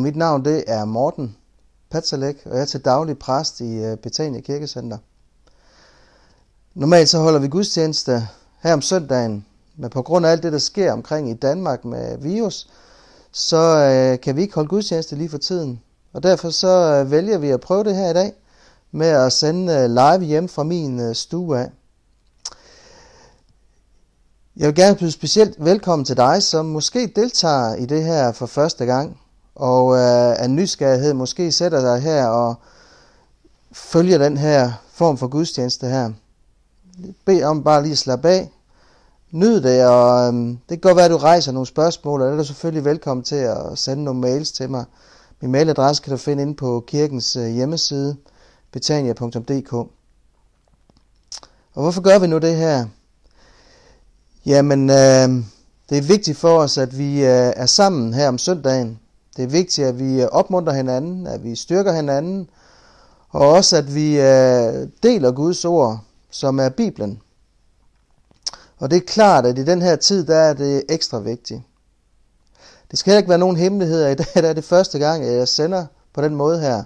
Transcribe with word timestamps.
Mit 0.00 0.16
navn 0.16 0.44
det 0.44 0.64
er 0.66 0.84
Morten 0.84 1.36
Patsalek, 1.90 2.36
og 2.44 2.54
jeg 2.54 2.60
er 2.60 2.64
til 2.64 2.84
daglig 2.84 3.18
præst 3.18 3.60
i 3.60 3.74
øh, 3.74 3.96
Betania 3.96 4.40
Kirkecenter. 4.40 4.98
Normalt 6.74 7.08
så 7.08 7.18
holder 7.18 7.38
vi 7.38 7.48
gudstjeneste 7.48 8.28
her 8.62 8.72
om 8.72 8.82
søndagen, 8.82 9.46
men 9.76 9.90
på 9.90 10.02
grund 10.02 10.26
af 10.26 10.30
alt 10.30 10.42
det, 10.42 10.52
der 10.52 10.58
sker 10.58 10.92
omkring 10.92 11.30
i 11.30 11.34
Danmark 11.34 11.84
med 11.84 12.18
virus, 12.18 12.68
så 13.32 13.56
øh, 13.56 14.20
kan 14.20 14.36
vi 14.36 14.42
ikke 14.42 14.54
holde 14.54 14.68
gudstjeneste 14.68 15.16
lige 15.16 15.28
for 15.28 15.38
tiden. 15.38 15.82
Og 16.12 16.22
derfor 16.22 16.50
så 16.50 16.68
øh, 16.68 17.10
vælger 17.10 17.38
vi 17.38 17.50
at 17.50 17.60
prøve 17.60 17.84
det 17.84 17.96
her 17.96 18.10
i 18.10 18.14
dag 18.14 18.32
med 18.92 19.08
at 19.08 19.32
sende 19.32 19.74
øh, 19.74 19.90
live 19.90 20.24
hjem 20.24 20.48
fra 20.48 20.62
min 20.62 21.00
øh, 21.00 21.14
stue 21.14 21.58
af. 21.58 21.70
Jeg 24.56 24.66
vil 24.66 24.74
gerne 24.74 24.96
byde 24.96 25.12
specielt 25.12 25.64
velkommen 25.64 26.04
til 26.04 26.16
dig, 26.16 26.42
som 26.42 26.66
måske 26.66 27.12
deltager 27.16 27.74
i 27.74 27.86
det 27.86 28.04
her 28.04 28.32
for 28.32 28.46
første 28.46 28.86
gang, 28.86 29.20
og 29.56 29.94
øh, 29.94 30.42
af 30.42 30.50
nysgerrighed 30.50 31.14
måske 31.14 31.52
sætter 31.52 31.80
dig 31.80 32.00
her 32.00 32.26
og 32.26 32.54
følger 33.72 34.18
den 34.18 34.36
her 34.36 34.72
form 34.92 35.18
for 35.18 35.26
gudstjeneste 35.26 35.86
her. 35.86 36.10
Bed 37.24 37.42
om 37.42 37.64
bare 37.64 37.82
lige 37.82 37.92
at 37.92 37.98
slappe 37.98 38.28
af. 38.28 38.50
Nyd 39.30 39.60
det, 39.60 39.86
og 39.86 40.28
øhm, 40.28 40.48
det 40.48 40.68
kan 40.68 40.78
godt 40.78 40.96
være, 40.96 41.04
at 41.04 41.10
du 41.10 41.16
rejser 41.16 41.52
nogle 41.52 41.66
spørgsmål, 41.66 42.22
og 42.22 42.26
det 42.26 42.32
er 42.32 42.38
du 42.38 42.44
selvfølgelig 42.44 42.84
velkommen 42.84 43.24
til 43.24 43.36
at 43.36 43.58
sende 43.74 44.04
nogle 44.04 44.20
mails 44.20 44.52
til 44.52 44.70
mig. 44.70 44.84
Min 45.40 45.52
mailadresse 45.52 46.02
kan 46.02 46.10
du 46.10 46.16
finde 46.16 46.42
inde 46.42 46.54
på 46.54 46.84
kirkens 46.86 47.36
øh, 47.36 47.46
hjemmeside, 47.46 48.16
betania.dk. 48.72 49.72
Og 49.72 49.88
hvorfor 51.82 52.00
gør 52.00 52.18
vi 52.18 52.26
nu 52.26 52.38
det 52.38 52.56
her? 52.56 52.86
Jamen, 54.46 54.90
øh, 54.90 55.28
det 55.90 55.98
er 55.98 56.02
vigtigt 56.02 56.38
for 56.38 56.58
os, 56.58 56.78
at 56.78 56.98
vi 56.98 57.24
øh, 57.24 57.52
er 57.56 57.66
sammen 57.66 58.14
her 58.14 58.28
om 58.28 58.38
søndagen. 58.38 58.98
Det 59.36 59.44
er 59.44 59.48
vigtigt, 59.48 59.86
at 59.86 59.98
vi 59.98 60.04
opmunter 60.04 60.28
opmuntrer 60.28 60.74
hinanden, 60.74 61.26
at 61.26 61.44
vi 61.44 61.54
styrker 61.54 61.92
hinanden, 61.92 62.50
og 63.30 63.48
også 63.48 63.76
at 63.76 63.94
vi 63.94 64.20
øh, 64.20 64.88
deler 65.02 65.32
Guds 65.32 65.64
ord, 65.64 66.00
som 66.30 66.60
er 66.60 66.68
Bibelen. 66.68 67.20
Og 68.78 68.90
det 68.90 68.96
er 68.96 69.06
klart, 69.06 69.46
at 69.46 69.58
i 69.58 69.64
den 69.64 69.82
her 69.82 69.96
tid, 69.96 70.26
der 70.26 70.36
er 70.36 70.52
det 70.52 70.84
ekstra 70.88 71.18
vigtigt. 71.18 71.62
Det 72.90 72.98
skal 72.98 73.16
ikke 73.16 73.28
være 73.28 73.38
nogen 73.38 73.56
hemmeligheder. 73.56 74.08
I 74.08 74.14
dag 74.14 74.26
der 74.42 74.48
er 74.48 74.52
det 74.52 74.64
første 74.64 74.98
gang, 74.98 75.24
at 75.24 75.32
jeg 75.32 75.48
sender 75.48 75.86
på 76.14 76.22
den 76.22 76.34
måde 76.34 76.60
her. 76.60 76.82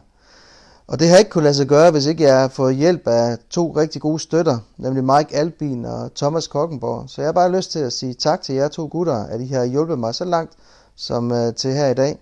Og 0.87 1.01
det 1.01 1.09
har 1.09 1.17
ikke 1.17 1.31
kunne 1.31 1.45
lade 1.45 1.55
sig 1.55 1.67
gøre, 1.67 1.91
hvis 1.91 2.07
ikke 2.07 2.25
jeg 2.25 2.41
har 2.41 2.49
fået 2.49 2.77
hjælp 2.77 3.09
af 3.09 3.39
to 3.51 3.73
rigtig 3.77 4.03
gode 4.03 4.19
støtter, 4.19 4.59
nemlig 4.77 5.05
Mike 5.05 5.37
Albin 5.37 5.85
og 5.85 6.15
Thomas 6.15 6.47
Kokkenborg. 6.47 7.05
Så 7.11 7.21
jeg 7.21 7.29
har 7.29 7.33
bare 7.33 7.53
lyst 7.57 7.73
til 7.73 7.79
at 7.79 7.93
sige 7.93 8.15
tak 8.15 8.43
til 8.43 8.55
jer 8.55 8.69
to 8.69 8.89
gutter, 8.93 9.25
at 9.25 9.41
I 9.41 9.47
har 9.47 9.65
hjulpet 9.65 9.99
mig 9.99 10.15
så 10.15 10.25
langt 10.25 10.53
som 10.97 11.33
øh, 11.33 11.55
til 11.55 11.73
her 11.73 11.89
i 11.89 11.95
dag. 11.95 12.19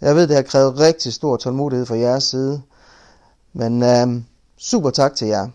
Jeg 0.00 0.16
ved, 0.16 0.26
det 0.26 0.36
har 0.36 0.42
krævet 0.42 0.78
rigtig 0.78 1.12
stor 1.12 1.36
tålmodighed 1.36 1.86
fra 1.86 1.96
jeres 1.96 2.24
side, 2.24 2.62
men 3.52 3.82
uh, 3.82 4.22
super 4.58 4.90
tak 4.90 5.14
til 5.14 5.28
jer. 5.28 5.48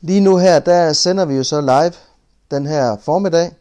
Lige 0.00 0.20
nu 0.20 0.36
her, 0.36 0.58
der 0.58 0.92
sender 0.92 1.24
vi 1.24 1.34
jo 1.34 1.44
så 1.44 1.60
live 1.60 1.92
den 2.50 2.66
her 2.66 2.96
formiddag, 2.96 3.52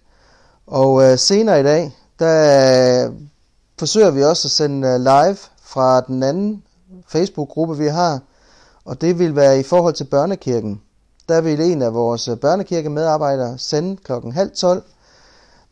og 0.68 1.04
øh, 1.04 1.18
senere 1.18 1.60
i 1.60 1.64
dag, 1.64 1.92
der 2.20 3.06
øh, 3.06 3.14
forsøger 3.80 4.12
vi 4.12 4.24
også 4.24 4.48
at 4.48 4.52
sende 4.52 4.88
øh, 4.88 5.00
live 5.00 5.38
fra 5.62 6.02
den 6.02 6.24
anden 6.24 6.64
Facebook-gruppe, 7.08 7.78
vi 7.78 7.88
har, 7.88 8.20
og 8.86 9.02
det 9.02 9.20
vil 9.20 9.36
være 9.36 9.60
i 9.60 9.64
forhold 9.64 9.94
til 9.94 10.04
børnekirken. 10.04 10.82
Der 11.30 11.42
vil 11.42 11.62
en 11.62 11.82
af 11.82 11.94
vores 11.94 12.28
øh, 12.28 12.38
børnekirkemedarbejdere 12.38 13.58
sende 13.58 13.98
klokken 13.98 14.32
halv 14.32 14.52
12, 14.56 14.84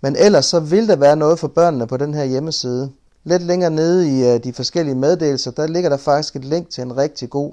men 0.02 0.16
ellers 0.16 0.46
så 0.46 0.60
vil 0.60 0.88
der 0.88 0.96
være 0.96 1.16
noget 1.16 1.40
for 1.40 1.48
børnene 1.48 1.88
på 1.88 1.98
den 1.98 2.14
her 2.14 2.24
hjemmeside. 2.24 2.92
Lidt 3.24 3.42
længere 3.42 3.70
nede 3.72 4.18
i 4.18 4.34
øh, 4.34 4.44
de 4.44 4.54
forskellige 4.54 4.96
meddelelser, 4.96 5.52
der 5.52 5.68
ligger 5.68 5.90
der 5.90 5.98
faktisk 5.98 6.36
et 6.36 6.46
link 6.46 6.70
til 6.70 6.82
en 6.82 6.98
rigtig 6.98 7.30
god, 7.30 7.52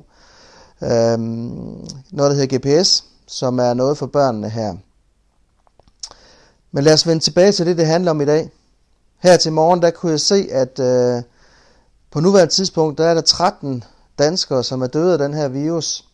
øh, 0.82 1.18
noget 1.18 2.30
der 2.30 2.32
hedder 2.32 2.58
GPS, 2.58 3.04
som 3.26 3.58
er 3.58 3.74
noget 3.74 3.98
for 3.98 4.06
børnene 4.06 4.50
her. 4.50 4.74
Men 6.72 6.84
lad 6.84 6.94
os 6.94 7.06
vende 7.06 7.24
tilbage 7.24 7.52
til 7.52 7.66
det, 7.66 7.76
det 7.76 7.86
handler 7.86 8.10
om 8.10 8.20
i 8.20 8.24
dag. 8.24 8.50
Her 9.18 9.36
til 9.36 9.52
morgen, 9.52 9.82
der 9.82 9.90
kunne 9.90 10.12
jeg 10.12 10.20
se, 10.20 10.48
at 10.50 10.78
øh, 10.78 11.22
på 12.10 12.20
nuværende 12.20 12.54
tidspunkt, 12.54 12.98
der 12.98 13.06
er 13.06 13.14
der 13.14 13.20
13 13.20 13.84
danskere, 14.18 14.64
som 14.64 14.82
er 14.82 14.86
døde 14.86 15.12
af 15.12 15.18
den 15.18 15.34
her 15.34 15.48
virus. 15.48 16.04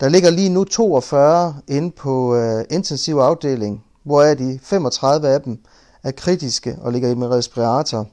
Der 0.00 0.08
ligger 0.08 0.30
lige 0.30 0.48
nu 0.48 0.64
42 0.64 1.56
inde 1.68 1.90
på 1.90 2.36
øh, 2.36 2.64
intensiv 2.70 3.16
afdeling, 3.16 3.84
hvoraf 4.02 4.36
de 4.36 4.58
35 4.62 5.28
af 5.28 5.42
dem 5.42 5.58
er 6.02 6.10
kritiske 6.10 6.78
og 6.80 6.92
ligger 6.92 7.08
i 7.08 7.14
med 7.14 7.28
respirator. 7.28 8.08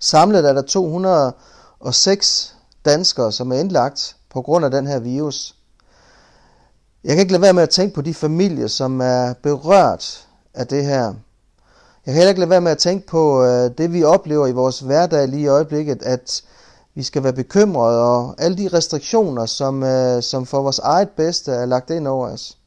Samlet 0.00 0.48
er 0.48 0.52
der 0.52 0.62
206 0.62 2.54
danskere, 2.84 3.32
som 3.32 3.52
er 3.52 3.56
indlagt 3.56 4.16
på 4.30 4.42
grund 4.42 4.64
af 4.64 4.70
den 4.70 4.86
her 4.86 4.98
virus. 4.98 5.54
Jeg 7.04 7.14
kan 7.14 7.20
ikke 7.20 7.32
lade 7.32 7.42
være 7.42 7.52
med 7.52 7.62
at 7.62 7.70
tænke 7.70 7.94
på 7.94 8.02
de 8.02 8.14
familier, 8.14 8.66
som 8.66 9.00
er 9.00 9.34
berørt 9.42 10.26
af 10.54 10.66
det 10.66 10.84
her. 10.84 11.14
Jeg 12.06 12.12
kan 12.12 12.14
heller 12.14 12.28
ikke 12.28 12.40
lade 12.40 12.50
være 12.50 12.60
med 12.60 12.70
at 12.70 12.78
tænke 12.78 13.06
på 13.06 13.44
øh, 13.44 13.70
det, 13.78 13.92
vi 13.92 14.04
oplever 14.04 14.46
i 14.46 14.52
vores 14.52 14.80
hverdag 14.80 15.28
lige 15.28 15.42
i 15.42 15.46
øjeblikket, 15.46 16.02
at 16.02 16.42
vi 16.94 17.02
skal 17.02 17.22
være 17.22 17.32
bekymrede, 17.32 18.02
og 18.02 18.34
alle 18.38 18.56
de 18.56 18.68
restriktioner, 18.68 19.46
som, 19.46 19.82
øh, 19.82 20.22
som 20.22 20.46
for 20.46 20.62
vores 20.62 20.78
eget 20.78 21.08
bedste 21.08 21.52
er 21.52 21.66
lagt 21.66 21.90
ind 21.90 22.08
over 22.08 22.28
os. 22.28 22.58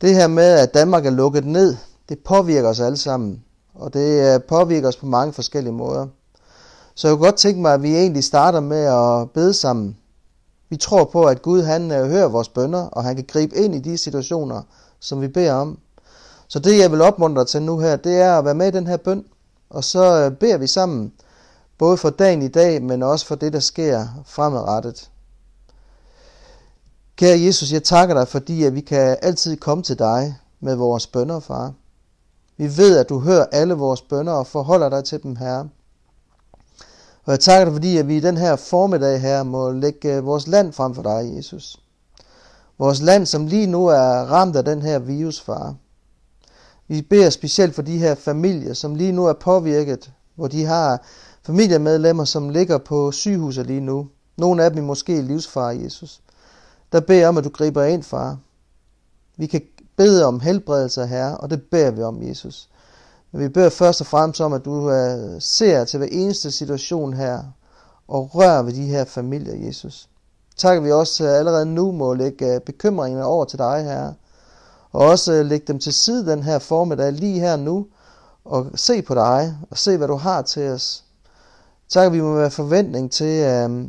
Det 0.00 0.14
her 0.14 0.26
med, 0.26 0.58
at 0.58 0.74
Danmark 0.74 1.06
er 1.06 1.10
lukket 1.10 1.46
ned, 1.46 1.76
det 2.08 2.18
påvirker 2.18 2.68
os 2.68 2.80
alle 2.80 2.96
sammen, 2.96 3.44
og 3.74 3.94
det 3.94 4.34
øh, 4.34 4.40
påvirker 4.42 4.88
os 4.88 4.96
på 4.96 5.06
mange 5.06 5.32
forskellige 5.32 5.72
måder. 5.72 6.06
Så 6.94 7.08
jeg 7.08 7.16
kunne 7.16 7.26
godt 7.26 7.36
tænke 7.36 7.60
mig, 7.60 7.74
at 7.74 7.82
vi 7.82 7.96
egentlig 7.96 8.24
starter 8.24 8.60
med 8.60 8.84
at 8.84 9.30
bede 9.30 9.54
sammen. 9.54 9.96
Vi 10.68 10.76
tror 10.76 11.04
på, 11.04 11.24
at 11.24 11.42
Gud 11.42 11.62
han 11.62 11.90
øh, 11.90 12.08
hører 12.08 12.28
vores 12.28 12.48
bønder, 12.48 12.82
og 12.82 13.04
han 13.04 13.16
kan 13.16 13.24
gribe 13.28 13.56
ind 13.56 13.74
i 13.74 13.78
de 13.78 13.98
situationer, 13.98 14.62
som 15.00 15.20
vi 15.20 15.28
beder 15.28 15.52
om. 15.52 15.78
Så 16.48 16.58
det 16.58 16.78
jeg 16.78 16.92
vil 16.92 17.00
opmuntre 17.00 17.44
til 17.44 17.62
nu 17.62 17.78
her, 17.78 17.96
det 17.96 18.20
er 18.20 18.38
at 18.38 18.44
være 18.44 18.54
med 18.54 18.68
i 18.68 18.76
den 18.76 18.86
her 18.86 18.96
bøn, 18.96 19.24
og 19.70 19.84
så 19.84 20.24
øh, 20.24 20.36
beder 20.36 20.58
vi 20.58 20.66
sammen, 20.66 21.12
både 21.78 21.96
for 21.96 22.10
dagen 22.10 22.42
i 22.42 22.48
dag, 22.48 22.82
men 22.82 23.02
også 23.02 23.26
for 23.26 23.34
det, 23.34 23.52
der 23.52 23.60
sker 23.60 24.06
fremadrettet. 24.26 25.10
Kære 27.16 27.40
Jesus, 27.40 27.72
jeg 27.72 27.82
takker 27.82 28.14
dig, 28.14 28.28
fordi 28.28 28.64
at 28.64 28.74
vi 28.74 28.80
kan 28.80 29.16
altid 29.22 29.56
komme 29.56 29.84
til 29.84 29.98
dig 29.98 30.36
med 30.60 30.74
vores 30.74 31.06
bønder, 31.06 31.40
far. 31.40 31.72
Vi 32.56 32.76
ved, 32.76 32.98
at 32.98 33.08
du 33.08 33.18
hører 33.20 33.46
alle 33.52 33.74
vores 33.74 34.02
bønder 34.02 34.32
og 34.32 34.46
forholder 34.46 34.88
dig 34.88 35.04
til 35.04 35.22
dem, 35.22 35.36
herre. 35.36 35.68
Og 37.24 37.30
jeg 37.30 37.40
takker 37.40 37.64
dig, 37.64 37.74
fordi 37.74 37.96
at 37.96 38.08
vi 38.08 38.16
i 38.16 38.20
den 38.20 38.36
her 38.36 38.56
formiddag 38.56 39.20
her 39.20 39.42
må 39.42 39.70
lægge 39.70 40.16
øh, 40.16 40.26
vores 40.26 40.46
land 40.46 40.72
frem 40.72 40.94
for 40.94 41.02
dig, 41.02 41.32
Jesus. 41.36 41.80
Vores 42.78 43.00
land, 43.00 43.26
som 43.26 43.46
lige 43.46 43.66
nu 43.66 43.86
er 43.86 44.24
ramt 44.30 44.56
af 44.56 44.64
den 44.64 44.82
her 44.82 44.98
virusfare. 44.98 45.76
Vi 46.88 47.02
beder 47.02 47.30
specielt 47.30 47.74
for 47.74 47.82
de 47.82 47.98
her 47.98 48.14
familier, 48.14 48.74
som 48.74 48.94
lige 48.94 49.12
nu 49.12 49.26
er 49.26 49.32
påvirket, 49.32 50.12
hvor 50.34 50.48
de 50.48 50.64
har 50.64 51.02
familiemedlemmer, 51.46 52.24
som 52.24 52.48
ligger 52.48 52.78
på 52.78 53.12
sygehuset 53.12 53.66
lige 53.66 53.80
nu. 53.80 54.08
Nogle 54.36 54.64
af 54.64 54.70
dem 54.70 54.78
er 54.78 54.86
måske 54.86 55.18
i 55.18 55.22
livsfar, 55.22 55.70
Jesus. 55.70 56.20
Der 56.92 57.00
beder 57.00 57.28
om, 57.28 57.38
at 57.38 57.44
du 57.44 57.48
griber 57.48 57.84
ind, 57.84 58.02
far. 58.02 58.38
Vi 59.36 59.46
kan 59.46 59.62
bede 59.96 60.24
om 60.24 60.40
helbredelse, 60.40 61.06
Herre, 61.06 61.36
og 61.36 61.50
det 61.50 61.62
beder 61.62 61.90
vi 61.90 62.02
om, 62.02 62.28
Jesus. 62.28 62.68
Men 63.32 63.42
vi 63.42 63.48
beder 63.48 63.70
først 63.70 64.00
og 64.00 64.06
fremmest 64.06 64.40
om, 64.40 64.52
at 64.52 64.64
du 64.64 64.90
øh, 64.90 65.40
ser 65.40 65.84
til 65.84 65.98
hver 65.98 66.08
eneste 66.10 66.50
situation 66.50 67.14
her, 67.14 67.42
og 68.08 68.34
rør 68.34 68.62
ved 68.62 68.72
de 68.72 68.86
her 68.86 69.04
familier, 69.04 69.66
Jesus. 69.66 70.08
Tak, 70.56 70.82
vi 70.82 70.92
også 70.92 71.24
øh, 71.24 71.38
allerede 71.38 71.66
nu 71.66 71.92
må 71.92 72.14
lægge 72.14 72.54
øh, 72.54 72.60
bekymringerne 72.60 73.24
over 73.24 73.44
til 73.44 73.58
dig, 73.58 73.84
Herre. 73.84 74.14
Og 74.92 75.06
også 75.06 75.42
lægge 75.42 75.66
dem 75.66 75.78
til 75.78 75.92
side 75.92 76.26
den 76.26 76.42
her 76.42 76.58
formiddag, 76.58 77.12
lige 77.12 77.40
her 77.40 77.56
nu, 77.56 77.86
og 78.44 78.66
se 78.74 79.02
på 79.02 79.14
dig, 79.14 79.56
og 79.70 79.78
se, 79.78 79.96
hvad 79.96 80.08
du 80.08 80.16
har 80.16 80.42
til 80.42 80.68
os. 80.68 81.04
Tak, 81.88 82.06
at 82.06 82.12
vi 82.12 82.20
må 82.20 82.34
være 82.34 82.50
forventning 82.50 83.12
til, 83.12 83.38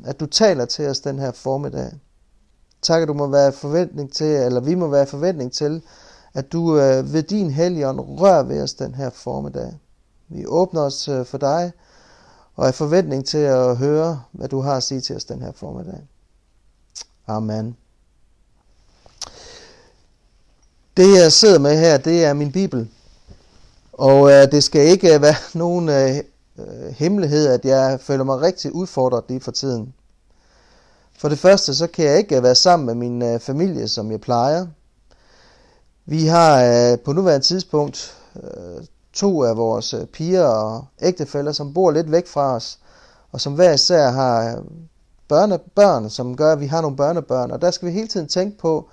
at 0.06 0.20
du 0.20 0.26
taler 0.26 0.66
til 0.66 0.88
os 0.88 1.00
den 1.00 1.20
her 1.20 1.32
formiddag. 1.32 1.92
Tak, 2.84 3.02
at 3.02 3.08
du 3.08 3.14
må 3.14 3.28
være 3.28 3.52
forventning 3.52 4.14
til, 4.14 4.28
eller 4.28 4.60
vi 4.60 4.76
må 4.76 4.88
være 4.88 5.06
forventning 5.06 5.52
til, 5.52 5.82
at 6.34 6.52
du 6.52 6.78
øh, 6.78 7.14
ved 7.14 7.24
din 7.24 7.52
helligånd 7.52 8.00
rører 8.00 8.44
ved 8.44 8.62
os 8.62 8.74
den 8.74 8.96
her 8.96 9.10
formiddag. 9.10 9.74
Vi 10.28 10.46
åbner 10.46 10.82
os 10.82 11.08
øh, 11.08 11.26
for 11.26 11.38
dig, 11.38 11.72
og 12.56 12.68
er 12.68 12.72
forventning 12.72 13.26
til 13.26 13.38
at 13.38 13.78
høre, 13.78 14.22
hvad 14.32 14.48
du 14.48 14.62
har 14.62 14.78
at 14.78 14.84
sige 14.84 15.02
til 15.02 15.16
os 15.16 15.24
den 15.24 15.42
her 15.42 15.52
formiddag. 15.52 16.02
Amen. 17.28 17.78
Det 20.98 21.16
jeg 21.16 21.32
sidder 21.32 21.60
med 21.60 21.80
her, 21.80 21.98
det 21.98 22.26
er 22.26 22.34
min 22.34 22.52
bibel. 22.52 22.90
Og 23.94 24.32
øh, 24.32 24.52
det 24.52 24.64
skal 24.64 24.88
ikke 24.88 25.22
være 25.22 25.36
nogen 25.54 25.90
øh, 25.90 26.18
øh 26.58 26.92
hemmelighed, 26.92 27.48
at 27.48 27.66
jeg 27.66 28.00
føler 28.02 28.24
mig 28.24 28.42
rigtig 28.42 28.76
udfordret 28.76 29.24
lige 29.28 29.42
for 29.42 29.52
tiden. 29.52 29.94
For 31.18 31.30
det 31.30 31.40
første, 31.40 31.76
så 31.76 31.88
kan 31.88 32.06
jeg 32.06 32.18
ikke 32.18 32.44
være 32.44 32.56
sammen 32.56 32.86
med 32.86 32.96
min 32.96 33.22
øh, 33.22 33.40
familie, 33.40 33.88
som 33.88 34.12
jeg 34.12 34.22
plejer. 34.22 34.68
Vi 36.06 36.28
har 36.28 36.64
øh, 36.64 37.00
på 37.00 37.14
nuværende 37.14 37.46
tidspunkt 37.46 38.18
øh, 38.36 38.86
to 39.14 39.44
af 39.44 39.58
vores 39.58 39.94
øh, 39.94 40.06
piger 40.06 40.46
og 40.46 40.86
ægtefæller, 41.02 41.52
som 41.52 41.74
bor 41.74 41.92
lidt 41.92 42.12
væk 42.12 42.28
fra 42.28 42.56
os, 42.56 42.80
og 43.32 43.42
som 43.42 43.54
hver 43.54 43.74
især 43.74 44.10
har 44.10 44.58
øh, 44.58 44.64
børnebørn, 45.28 46.10
som 46.10 46.36
gør, 46.38 46.52
at 46.52 46.60
vi 46.60 46.68
har 46.68 46.82
nogle 46.82 46.98
børnebørn. 46.98 47.52
Og 47.52 47.62
der 47.62 47.72
skal 47.72 47.88
vi 47.88 47.94
hele 47.94 48.08
tiden 48.08 48.28
tænke 48.28 48.58
på, 48.58 48.90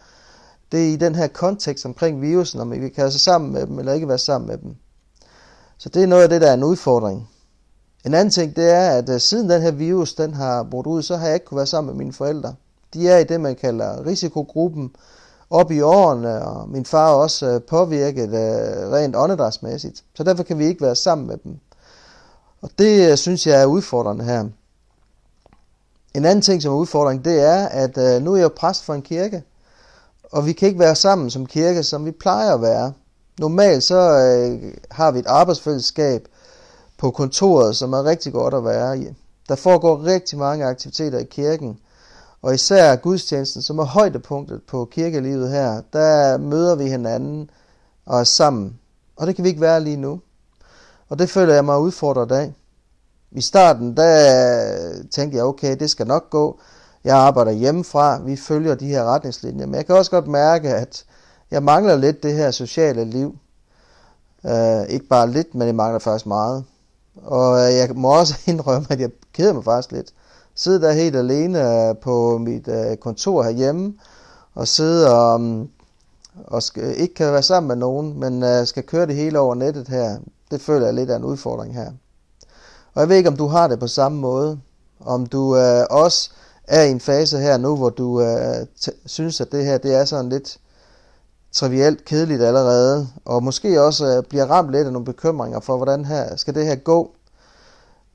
det 0.73 0.89
er 0.89 0.93
i 0.93 0.97
den 0.97 1.15
her 1.15 1.27
kontekst 1.27 1.87
omkring 1.87 2.23
virusen, 2.23 2.61
om 2.61 2.71
vi 2.71 2.89
kan 2.89 3.03
være 3.03 3.11
sammen 3.11 3.53
med 3.53 3.67
dem, 3.67 3.79
eller 3.79 3.93
ikke 3.93 4.09
være 4.09 4.19
sammen 4.19 4.49
med 4.49 4.59
dem. 4.59 4.77
Så 5.79 5.89
det 5.89 6.03
er 6.03 6.07
noget 6.07 6.23
af 6.23 6.29
det, 6.29 6.41
der 6.41 6.51
er 6.51 6.55
en 6.55 6.65
udfordring. 6.65 7.29
En 8.07 8.15
anden 8.15 8.31
ting, 8.31 8.57
det 8.57 8.71
er, 8.71 8.91
at 8.91 9.09
øh, 9.09 9.21
siden 9.21 9.51
den 9.51 9.63
her 9.63 9.71
virus, 9.71 10.15
den 10.15 10.35
har 10.35 10.63
brudt 10.63 10.87
ud, 10.87 11.03
så 11.03 11.17
har 11.17 11.27
jeg 11.27 11.35
ikke 11.35 11.47
kunne 11.47 11.57
være 11.57 11.67
sammen 11.67 11.95
med 11.95 12.05
mine 12.05 12.13
forældre. 12.13 12.55
De 12.95 13.09
er 13.09 13.19
i 13.19 13.25
det, 13.25 13.41
man 13.41 13.57
kalder 13.57 14.07
risikogruppen, 14.07 14.91
op 15.51 15.71
i 15.71 15.81
årene, 15.81 16.45
og 16.45 16.69
min 16.69 16.85
far 16.85 17.11
er 17.11 17.15
også 17.15 17.47
øh, 17.47 17.63
påvirket 17.63 18.29
øh, 18.29 18.93
rent 18.93 19.17
åndedrætsmæssigt. 19.17 20.05
Så 20.15 20.25
derfor 20.25 20.43
kan 20.43 20.59
vi 20.59 20.65
ikke 20.65 20.83
være 20.83 20.95
sammen 20.95 21.27
med 21.27 21.37
dem. 21.45 21.59
Og 22.63 22.71
det 22.79 23.19
synes 23.19 23.47
jeg 23.47 23.63
er 23.63 23.67
udfordrende 23.67 24.25
her. 24.25 24.45
En 26.15 26.25
anden 26.25 26.43
ting, 26.43 26.63
som 26.63 26.73
er 26.73 26.77
udfordring, 26.77 27.25
det 27.25 27.41
er, 27.41 27.67
at 27.69 28.23
nu 28.23 28.33
er 28.33 28.37
jeg 28.37 28.45
jo 28.45 28.53
præst 28.57 28.85
for 28.85 28.95
en 28.95 29.03
kirke, 29.03 29.43
og 30.33 30.47
vi 30.47 30.53
kan 30.53 30.69
ikke 30.69 30.81
være 30.81 30.95
sammen 30.95 31.31
som 31.31 31.47
kirke, 31.47 31.83
som 31.83 32.07
vi 32.07 32.11
plejer 32.11 32.55
at 32.55 32.63
være. 32.63 32.93
Normalt 33.39 33.83
så 33.83 33.99
har 34.91 35.11
vi 35.11 35.19
et 35.19 35.27
arbejdsfællesskab 35.27 36.29
på 37.01 37.11
kontoret, 37.11 37.77
som 37.77 37.93
er 37.93 38.05
rigtig 38.05 38.33
godt 38.33 38.55
at 38.55 38.65
være 38.65 38.99
i. 38.99 39.09
Der 39.49 39.55
foregår 39.55 40.05
rigtig 40.05 40.39
mange 40.39 40.65
aktiviteter 40.65 41.19
i 41.19 41.25
kirken, 41.25 41.79
og 42.43 42.55
især 42.55 42.97
gudstjenesten, 42.97 43.63
som 43.63 43.79
er 43.79 43.85
højdepunktet 43.85 44.61
på 44.69 44.85
kirkelivet 44.85 45.51
her, 45.51 45.83
der 45.93 46.39
møder 46.39 46.75
vi 46.75 46.85
hinanden 46.89 47.51
og 48.07 48.21
er 48.21 48.25
sammen. 48.25 48.79
Og 49.17 49.27
det 49.27 49.35
kan 49.35 49.45
vi 49.45 49.49
ikke 49.49 49.61
være 49.61 49.81
lige 49.81 49.97
nu. 49.97 50.21
Og 51.09 51.19
det 51.19 51.31
føler 51.31 51.55
jeg 51.55 51.65
mig 51.65 51.81
udfordret 51.81 52.33
af. 52.33 52.53
I 53.33 53.41
starten, 53.41 53.97
der 53.97 55.03
tænkte 55.11 55.37
jeg, 55.37 55.45
okay, 55.45 55.77
det 55.77 55.91
skal 55.91 56.07
nok 56.07 56.31
gå. 56.31 56.61
Jeg 57.05 57.17
arbejder 57.17 57.53
hjemmefra, 57.53 58.19
vi 58.19 58.37
følger 58.37 58.75
de 58.75 58.87
her 58.87 59.05
retningslinjer. 59.05 59.67
Men 59.67 59.75
jeg 59.75 59.87
kan 59.87 59.97
også 59.97 60.11
godt 60.11 60.27
mærke, 60.27 60.75
at 60.75 61.05
jeg 61.51 61.63
mangler 61.63 61.97
lidt 61.97 62.23
det 62.23 62.35
her 62.35 62.51
sociale 62.51 63.05
liv. 63.05 63.39
Uh, 64.45 64.83
ikke 64.89 65.07
bare 65.07 65.31
lidt, 65.31 65.55
men 65.55 65.67
jeg 65.67 65.75
mangler 65.75 65.99
faktisk 65.99 66.27
meget. 66.27 66.65
Og 67.17 67.59
øh, 67.59 67.75
jeg 67.75 67.91
må 67.95 68.19
også 68.19 68.35
indrømme, 68.47 68.87
at 68.91 69.01
jeg 69.01 69.11
keder 69.33 69.53
mig 69.53 69.65
faktisk 69.65 69.93
lidt. 69.93 70.13
Sidde 70.55 70.81
der 70.81 70.93
helt 70.93 71.17
alene 71.17 71.89
øh, 71.89 71.97
på 71.97 72.39
mit 72.39 72.69
øh, 72.69 72.97
kontor 72.97 73.43
herhjemme, 73.43 73.95
og 74.55 74.69
sidde 74.69 75.15
og, 75.15 75.35
um, 75.35 75.69
og 76.47 76.63
skal, 76.63 77.01
ikke 77.01 77.15
kan 77.15 77.33
være 77.33 77.43
sammen 77.43 77.69
med 77.69 77.77
nogen, 77.77 78.21
men 78.21 78.67
skal 78.67 78.83
køre 78.83 79.07
det 79.07 79.15
hele 79.15 79.39
over 79.39 79.55
nettet 79.55 79.89
her. 79.89 80.19
Det 80.51 80.61
føler 80.61 80.87
jeg 80.87 80.95
lidt 80.95 81.11
af 81.11 81.17
en 81.17 81.25
udfordring 81.25 81.75
her. 81.75 81.91
Og 82.95 83.01
jeg 83.01 83.09
ved 83.09 83.17
ikke, 83.17 83.29
om 83.29 83.37
du 83.37 83.47
har 83.47 83.69
det 83.69 83.81
på 83.81 83.87
samme 83.87 84.19
måde. 84.19 84.61
Om 85.01 85.27
du 85.27 85.57
også 85.91 86.31
er 86.65 86.83
i 86.83 86.91
en 86.91 87.01
fase 87.01 87.39
her 87.39 87.57
nu, 87.57 87.77
hvor 87.77 87.91
du 87.91 88.23
synes, 89.07 89.41
at 89.41 89.53
det 89.53 89.65
her 89.65 89.79
det 89.79 89.95
er 89.95 90.05
sådan 90.05 90.29
lidt 90.29 90.59
trivielt 91.53 92.05
kedeligt 92.05 92.43
allerede, 92.43 93.09
og 93.25 93.43
måske 93.43 93.83
også 93.83 94.07
øh, 94.07 94.23
bliver 94.23 94.47
ramt 94.47 94.71
lidt 94.71 94.87
af 94.87 94.93
nogle 94.93 95.05
bekymringer 95.05 95.61
for, 95.61 95.77
hvordan 95.77 96.05
her 96.05 96.37
skal 96.37 96.55
det 96.55 96.67
her 96.67 96.77
gå. 96.77 97.11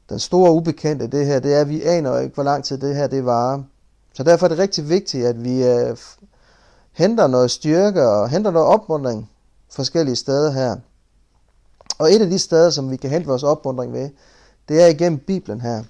Den 0.10 0.20
store 0.20 0.52
ubekendte 0.52 1.08
det 1.08 1.26
her, 1.26 1.40
det 1.40 1.54
er, 1.54 1.62
at 1.62 1.70
vi 1.70 1.82
aner 1.82 2.20
ikke, 2.20 2.36
hvor 2.36 2.44
lang 2.44 2.64
tid 2.64 2.78
det 2.78 2.96
her 2.96 3.08
det 3.08 3.26
varer. 3.26 3.64
Så 4.14 4.24
derfor 4.24 4.46
er 4.46 4.50
det 4.50 4.58
rigtig 4.58 4.90
vigtigt, 4.90 5.26
at 5.26 5.44
vi 5.44 5.66
øh, 5.66 5.98
henter 6.92 7.28
noget 7.28 7.52
styrke 7.52 8.08
og 8.08 8.30
henter 8.30 8.52
noget 8.52 8.68
opmundring 8.68 9.30
forskellige 9.70 10.16
steder 10.16 10.52
her. 10.52 10.76
Og 12.00 12.14
et 12.14 12.22
af 12.22 12.30
de 12.30 12.40
steder, 12.40 12.70
som 12.70 12.92
vi 12.92 12.98
kan 12.98 13.10
hente 13.10 13.28
vores 13.28 13.44
opmundring 13.44 13.94
ved, 13.94 14.10
det 14.70 14.84
er 14.84 14.88
igennem 14.88 15.20
Bibelen 15.20 15.62
her. 15.62 15.84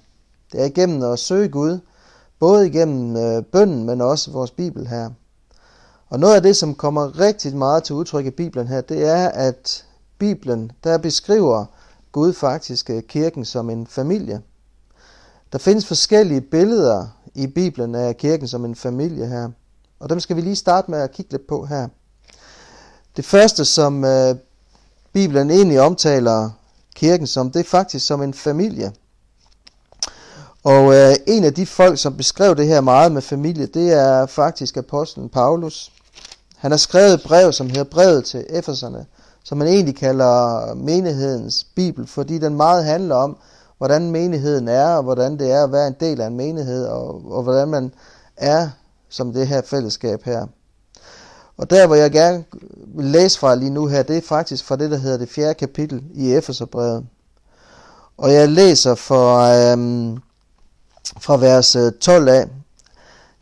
Det 0.52 0.60
er 0.60 0.64
igennem 0.64 1.12
at 1.12 1.18
søge 1.18 1.48
Gud, 1.48 1.78
både 2.38 2.66
igennem 2.66 3.16
øh, 3.16 3.42
bønden, 3.42 3.84
men 3.84 4.00
også 4.00 4.30
vores 4.30 4.50
Bibel 4.50 4.86
her. 4.86 5.10
Og 6.10 6.20
noget 6.20 6.34
af 6.34 6.42
det, 6.42 6.56
som 6.56 6.74
kommer 6.74 7.20
rigtig 7.20 7.56
meget 7.56 7.84
til 7.84 7.94
udtryk 7.94 8.26
i 8.26 8.30
Bibelen 8.30 8.68
her, 8.68 8.80
det 8.80 9.04
er, 9.04 9.28
at 9.28 9.84
Bibelen, 10.18 10.72
der 10.84 10.98
beskriver 10.98 11.64
Gud 12.12 12.32
faktisk 12.32 12.90
øh, 12.90 13.02
kirken 13.02 13.44
som 13.44 13.70
en 13.70 13.86
familie. 13.86 14.42
Der 15.52 15.58
findes 15.58 15.86
forskellige 15.86 16.40
billeder 16.40 17.06
i 17.34 17.46
Bibelen 17.46 17.94
af 17.94 18.16
kirken 18.16 18.48
som 18.48 18.64
en 18.64 18.74
familie 18.74 19.26
her. 19.26 19.48
Og 20.00 20.10
dem 20.10 20.20
skal 20.20 20.36
vi 20.36 20.40
lige 20.40 20.56
starte 20.56 20.90
med 20.90 20.98
at 20.98 21.12
kigge 21.12 21.32
lidt 21.32 21.46
på 21.46 21.66
her. 21.66 21.88
Det 23.16 23.24
første, 23.24 23.64
som 23.64 24.04
øh, 24.04 24.36
Bibelen 25.12 25.50
egentlig 25.50 25.80
omtaler 25.80 26.50
kirken 26.94 27.26
som, 27.26 27.50
det 27.50 27.60
er 27.60 27.64
faktisk 27.64 28.06
som 28.06 28.22
en 28.22 28.34
familie. 28.34 28.92
Og 30.64 30.94
øh, 30.94 31.14
en 31.26 31.44
af 31.44 31.54
de 31.54 31.66
folk, 31.66 31.98
som 31.98 32.16
beskrev 32.16 32.56
det 32.56 32.66
her 32.66 32.80
meget 32.80 33.12
med 33.12 33.22
familie, 33.22 33.66
det 33.66 33.92
er 33.92 34.26
faktisk 34.26 34.76
apostlen 34.76 35.28
Paulus. 35.28 35.92
Han 36.66 36.72
har 36.72 36.76
skrevet 36.76 37.14
et 37.14 37.22
brev, 37.22 37.52
som 37.52 37.66
hedder 37.66 37.84
brevet 37.84 38.24
til 38.24 38.46
Efeserne, 38.48 39.06
som 39.44 39.58
man 39.58 39.68
egentlig 39.68 39.96
kalder 39.96 40.74
menighedens 40.74 41.66
bibel, 41.76 42.06
fordi 42.06 42.38
den 42.38 42.54
meget 42.54 42.84
handler 42.84 43.14
om, 43.14 43.36
hvordan 43.78 44.10
menigheden 44.10 44.68
er, 44.68 44.88
og 44.88 45.02
hvordan 45.02 45.38
det 45.38 45.52
er 45.52 45.64
at 45.64 45.72
være 45.72 45.86
en 45.86 45.96
del 46.00 46.20
af 46.20 46.26
en 46.26 46.36
menighed, 46.36 46.86
og, 46.86 47.32
og 47.32 47.42
hvordan 47.42 47.68
man 47.68 47.92
er 48.36 48.68
som 49.08 49.32
det 49.32 49.46
her 49.46 49.62
fællesskab 49.62 50.22
her. 50.22 50.46
Og 51.56 51.70
der, 51.70 51.86
hvor 51.86 51.96
jeg 51.96 52.10
gerne 52.10 52.44
vil 52.86 53.04
læse 53.04 53.38
fra 53.38 53.54
lige 53.54 53.70
nu 53.70 53.86
her, 53.86 54.02
det 54.02 54.16
er 54.16 54.22
faktisk 54.22 54.64
fra 54.64 54.76
det, 54.76 54.90
der 54.90 54.96
hedder 54.96 55.18
det 55.18 55.28
fjerde 55.28 55.54
kapitel 55.54 56.02
i 56.14 56.34
Efeserbrevet. 56.34 57.06
Og 58.16 58.32
jeg 58.32 58.48
læser 58.48 58.94
fra, 58.94 59.56
øhm, 59.56 60.18
fra 61.20 61.36
vers 61.36 61.76
øh, 61.76 61.92
12 61.92 62.28
af. 62.28 62.48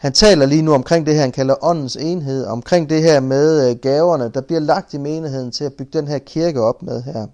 Han 0.04 0.12
taler 0.12 0.46
lige 0.46 0.62
nu 0.62 0.74
omkring 0.74 1.06
det 1.06 1.14
her, 1.14 1.20
han 1.20 1.32
kalder 1.32 1.64
åndens 1.64 1.96
enhed, 1.96 2.46
omkring 2.46 2.90
det 2.90 3.02
her 3.02 3.20
med 3.20 3.70
øh, 3.70 3.76
gaverne, 3.76 4.30
der 4.34 4.40
bliver 4.40 4.60
lagt 4.60 4.94
i 4.94 4.98
menigheden 4.98 5.50
til 5.50 5.64
at 5.64 5.72
bygge 5.72 5.98
den 5.98 6.08
her 6.08 6.18
kirke 6.18 6.60
op 6.60 6.82
med 6.82 7.02
her. 7.02 7.26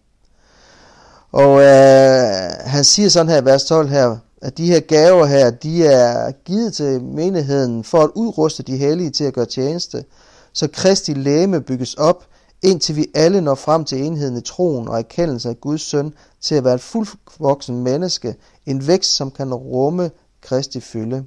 Og 1.32 1.60
øh, 1.60 2.50
han 2.60 2.84
siger 2.84 3.08
sådan 3.08 3.28
her 3.28 3.42
i 3.42 3.44
vers 3.44 3.64
12 3.64 3.88
her, 3.88 4.16
at 4.42 4.58
de 4.58 4.66
her 4.66 4.80
gaver 4.80 5.26
her, 5.26 5.50
de 5.50 5.86
er 5.86 6.32
givet 6.44 6.74
til 6.74 7.02
menigheden 7.02 7.84
for 7.84 7.98
at 7.98 8.10
udruste 8.14 8.62
de 8.62 8.76
hellige 8.76 9.10
til 9.10 9.24
at 9.24 9.34
gøre 9.34 9.46
tjeneste, 9.46 10.04
så 10.52 10.68
Kristi 10.72 11.14
læme 11.14 11.60
bygges 11.60 11.94
op, 11.94 12.24
indtil 12.62 12.96
vi 12.96 13.06
alle 13.14 13.40
når 13.40 13.54
frem 13.54 13.84
til 13.84 14.04
enheden 14.04 14.36
i 14.36 14.40
troen 14.40 14.88
og 14.88 14.98
erkendelse 14.98 15.48
af 15.48 15.60
Guds 15.60 15.82
søn 15.82 16.14
til 16.40 16.54
at 16.54 16.64
være 16.64 16.74
et 16.74 16.80
fuldvoksen 16.80 17.82
menneske, 17.82 18.34
en 18.66 18.86
vækst, 18.86 19.16
som 19.16 19.30
kan 19.30 19.54
rumme 19.54 20.10
Kristi 20.42 20.80
fylde. 20.80 21.24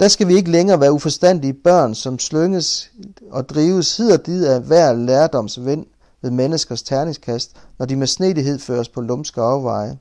Der 0.00 0.08
skal 0.08 0.28
vi 0.28 0.36
ikke 0.36 0.50
længere 0.50 0.80
være 0.80 0.92
uforstandige 0.92 1.52
børn, 1.52 1.94
som 1.94 2.18
slynges 2.18 2.90
og 3.30 3.48
drives 3.48 3.96
hid 3.96 4.12
og 4.12 4.26
did 4.26 4.46
af 4.46 4.60
hver 4.60 4.92
lærdomsvind 4.92 5.86
ved 6.22 6.30
menneskers 6.30 6.82
terningskast, 6.82 7.56
når 7.78 7.86
de 7.86 7.96
med 7.96 8.06
snedighed 8.06 8.58
føres 8.58 8.88
på 8.88 9.00
lumske 9.00 9.40
afveje. 9.40 9.98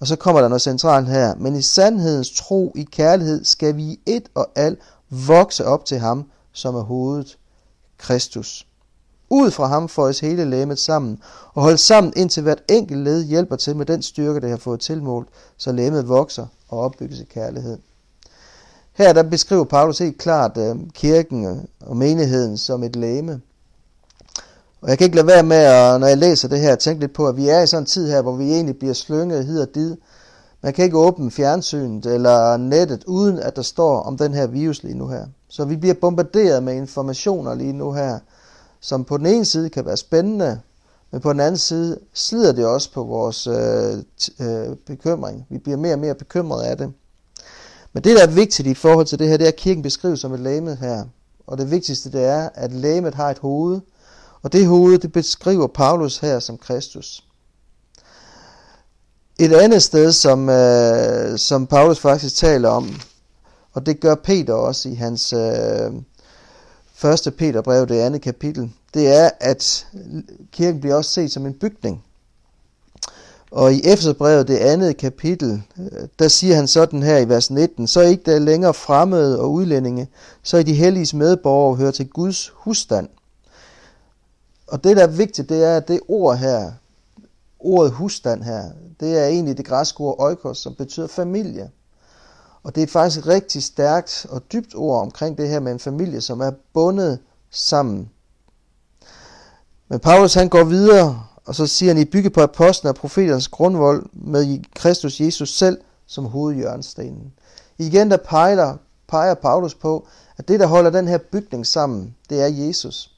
Og 0.00 0.06
så 0.06 0.16
kommer 0.16 0.40
der 0.40 0.48
noget 0.48 0.62
centralt 0.62 1.08
her. 1.08 1.34
Men 1.34 1.56
i 1.56 1.62
sandhedens 1.62 2.30
tro, 2.30 2.72
i 2.76 2.82
kærlighed, 2.82 3.44
skal 3.44 3.76
vi 3.76 3.82
i 3.82 4.00
et 4.06 4.28
og 4.34 4.50
alt 4.54 4.78
vokse 5.10 5.64
op 5.66 5.84
til 5.84 5.98
ham, 5.98 6.30
som 6.52 6.74
er 6.74 6.82
hovedet, 6.82 7.38
Kristus. 7.98 8.66
Ud 9.30 9.50
fra 9.50 9.66
ham 9.66 9.88
os 9.96 10.20
hele 10.20 10.44
lægemet 10.44 10.78
sammen, 10.78 11.18
og 11.54 11.62
holde 11.62 11.78
sammen 11.78 12.12
indtil 12.16 12.42
hvert 12.42 12.62
enkelt 12.68 13.00
led 13.00 13.24
hjælper 13.24 13.56
til 13.56 13.76
med 13.76 13.86
den 13.86 14.02
styrke, 14.02 14.40
det 14.40 14.50
har 14.50 14.56
fået 14.56 14.80
tilmålt, 14.80 15.28
så 15.56 15.72
lægemet 15.72 16.08
vokser 16.08 16.46
og 16.68 16.80
opbygges 16.80 17.20
i 17.20 17.24
kærlighed. 17.24 17.78
Her 18.92 19.12
der 19.12 19.22
beskriver 19.22 19.64
Paulus 19.64 19.98
helt 19.98 20.18
klart 20.18 20.56
øh, 20.56 20.76
kirken 20.94 21.68
og 21.80 21.96
menigheden 21.96 22.58
som 22.58 22.82
et 22.82 22.96
læme. 22.96 23.40
Og 24.82 24.88
jeg 24.88 24.98
kan 24.98 25.04
ikke 25.04 25.16
lade 25.16 25.26
være 25.26 25.42
med, 25.42 25.56
at, 25.56 26.00
når 26.00 26.06
jeg 26.06 26.18
læser 26.18 26.48
det 26.48 26.60
her, 26.60 26.74
tænke 26.74 27.00
lidt 27.00 27.12
på, 27.12 27.28
at 27.28 27.36
vi 27.36 27.48
er 27.48 27.62
i 27.62 27.66
sådan 27.66 27.82
en 27.82 27.86
tid 27.86 28.10
her, 28.10 28.22
hvor 28.22 28.36
vi 28.36 28.52
egentlig 28.52 28.78
bliver 28.78 28.94
slynget 28.94 29.46
hid 29.46 29.60
og 29.60 29.74
did. 29.74 29.96
Man 30.62 30.72
kan 30.72 30.84
ikke 30.84 30.98
åbne 30.98 31.30
fjernsynet 31.30 32.06
eller 32.06 32.56
nettet, 32.56 33.04
uden 33.04 33.38
at 33.38 33.56
der 33.56 33.62
står 33.62 34.02
om 34.02 34.18
den 34.18 34.34
her 34.34 34.46
virus 34.46 34.82
lige 34.82 34.98
nu 34.98 35.08
her. 35.08 35.26
Så 35.48 35.64
vi 35.64 35.76
bliver 35.76 35.94
bombarderet 35.94 36.62
med 36.62 36.74
informationer 36.74 37.54
lige 37.54 37.72
nu 37.72 37.92
her, 37.92 38.18
som 38.80 39.04
på 39.04 39.18
den 39.18 39.26
ene 39.26 39.44
side 39.44 39.70
kan 39.70 39.86
være 39.86 39.96
spændende, 39.96 40.60
men 41.10 41.20
på 41.20 41.32
den 41.32 41.40
anden 41.40 41.58
side 41.58 41.98
slider 42.14 42.52
det 42.52 42.66
også 42.66 42.92
på 42.92 43.04
vores 43.04 43.46
øh, 43.46 43.96
øh, 44.40 44.76
bekymring. 44.86 45.46
Vi 45.50 45.58
bliver 45.58 45.76
mere 45.76 45.92
og 45.92 45.98
mere 45.98 46.14
bekymrede 46.14 46.66
af 46.66 46.76
det. 46.76 46.92
Men 47.92 48.04
det, 48.04 48.16
der 48.16 48.22
er 48.22 48.30
vigtigt 48.30 48.68
i 48.68 48.74
forhold 48.74 49.06
til 49.06 49.18
det 49.18 49.28
her, 49.28 49.36
det 49.36 49.44
er, 49.44 49.48
at 49.48 49.56
kirken 49.56 49.82
beskrives 49.82 50.20
som 50.20 50.34
et 50.34 50.40
læme 50.40 50.76
her. 50.76 51.04
Og 51.46 51.58
det 51.58 51.70
vigtigste, 51.70 52.12
det 52.12 52.24
er, 52.24 52.48
at 52.54 52.72
læmet 52.72 53.14
har 53.14 53.30
et 53.30 53.38
hoved. 53.38 53.80
Og 54.42 54.52
det 54.52 54.66
hoved, 54.66 54.98
det 54.98 55.12
beskriver 55.12 55.66
Paulus 55.66 56.18
her 56.18 56.38
som 56.38 56.58
Kristus. 56.58 57.24
Et 59.38 59.52
andet 59.52 59.82
sted, 59.82 60.12
som, 60.12 60.48
øh, 60.48 61.38
som 61.38 61.66
Paulus 61.66 61.98
faktisk 61.98 62.36
taler 62.36 62.68
om, 62.68 63.00
og 63.72 63.86
det 63.86 64.00
gør 64.00 64.14
Peter 64.14 64.54
også 64.54 64.88
i 64.88 64.94
hans 64.94 65.32
øh, 65.32 65.92
1. 67.26 67.34
Peter 67.38 67.62
brev, 67.62 67.86
det 67.86 68.00
andet 68.00 68.22
kapitel, 68.22 68.72
det 68.94 69.08
er, 69.08 69.30
at 69.40 69.86
kirken 70.52 70.80
bliver 70.80 70.94
også 70.94 71.10
set 71.10 71.32
som 71.32 71.46
en 71.46 71.54
bygning. 71.54 72.04
Og 73.52 73.74
i 73.74 73.80
Efeserbrevet, 73.84 74.48
det 74.48 74.56
andet 74.56 74.96
kapitel, 74.96 75.62
der 76.18 76.28
siger 76.28 76.54
han 76.56 76.68
sådan 76.68 77.02
her 77.02 77.18
i 77.18 77.28
vers 77.28 77.50
19, 77.50 77.86
så 77.86 78.00
er 78.00 78.04
ikke 78.04 78.30
der 78.30 78.38
længere 78.38 78.74
fremmede 78.74 79.40
og 79.40 79.52
udlændinge, 79.52 80.08
så 80.42 80.56
er 80.56 80.62
de 80.62 80.74
helliges 80.74 81.14
medborgere 81.14 81.70
og 81.70 81.76
hører 81.76 81.90
til 81.90 82.08
Guds 82.08 82.52
husstand. 82.54 83.08
Og 84.66 84.84
det, 84.84 84.96
der 84.96 85.02
er 85.02 85.06
vigtigt, 85.06 85.48
det 85.48 85.64
er, 85.64 85.76
at 85.76 85.88
det 85.88 86.00
ord 86.08 86.36
her, 86.36 86.72
ordet 87.58 87.92
husstand 87.92 88.42
her, 88.42 88.64
det 89.00 89.18
er 89.18 89.26
egentlig 89.26 89.56
det 89.56 89.66
græske 89.66 90.00
ord 90.00 90.16
oikos, 90.18 90.58
som 90.58 90.74
betyder 90.74 91.06
familie. 91.06 91.70
Og 92.62 92.74
det 92.74 92.82
er 92.82 92.86
faktisk 92.86 93.18
et 93.18 93.26
rigtig 93.26 93.62
stærkt 93.62 94.26
og 94.30 94.42
dybt 94.52 94.74
ord 94.74 95.00
omkring 95.00 95.38
det 95.38 95.48
her 95.48 95.60
med 95.60 95.72
en 95.72 95.78
familie, 95.78 96.20
som 96.20 96.40
er 96.40 96.50
bundet 96.72 97.18
sammen. 97.50 98.10
Men 99.88 100.00
Paulus 100.00 100.34
han 100.34 100.48
går 100.48 100.64
videre, 100.64 101.22
og 101.46 101.54
så 101.54 101.66
siger 101.66 101.94
han, 101.94 102.02
I 102.02 102.04
bygge 102.04 102.30
på 102.30 102.40
apostlen 102.40 102.88
og 102.88 102.94
profeternes 102.94 103.48
grundvold 103.48 104.06
med 104.12 104.60
Kristus 104.74 105.20
Jesus 105.20 105.56
selv 105.58 105.78
som 106.06 106.24
hovedjørnstenen. 106.24 107.32
Igen 107.78 108.10
der 108.10 108.16
peger, 108.16 108.76
peger 109.08 109.34
Paulus 109.34 109.74
på, 109.74 110.06
at 110.36 110.48
det 110.48 110.60
der 110.60 110.66
holder 110.66 110.90
den 110.90 111.08
her 111.08 111.18
bygning 111.18 111.66
sammen, 111.66 112.16
det 112.30 112.42
er 112.42 112.46
Jesus. 112.46 113.12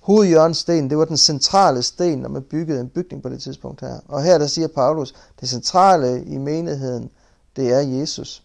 Hovedjørnstenen, 0.00 0.90
det 0.90 0.98
var 0.98 1.04
den 1.04 1.16
centrale 1.16 1.82
sten, 1.82 2.18
når 2.18 2.28
man 2.28 2.42
byggede 2.42 2.80
en 2.80 2.88
bygning 2.88 3.22
på 3.22 3.28
det 3.28 3.42
tidspunkt 3.42 3.80
her. 3.80 4.00
Og 4.08 4.22
her 4.22 4.38
der 4.38 4.46
siger 4.46 4.68
Paulus, 4.68 5.14
det 5.40 5.48
centrale 5.48 6.24
i 6.24 6.38
menigheden, 6.38 7.10
det 7.56 7.72
er 7.72 7.80
Jesus. 7.80 8.42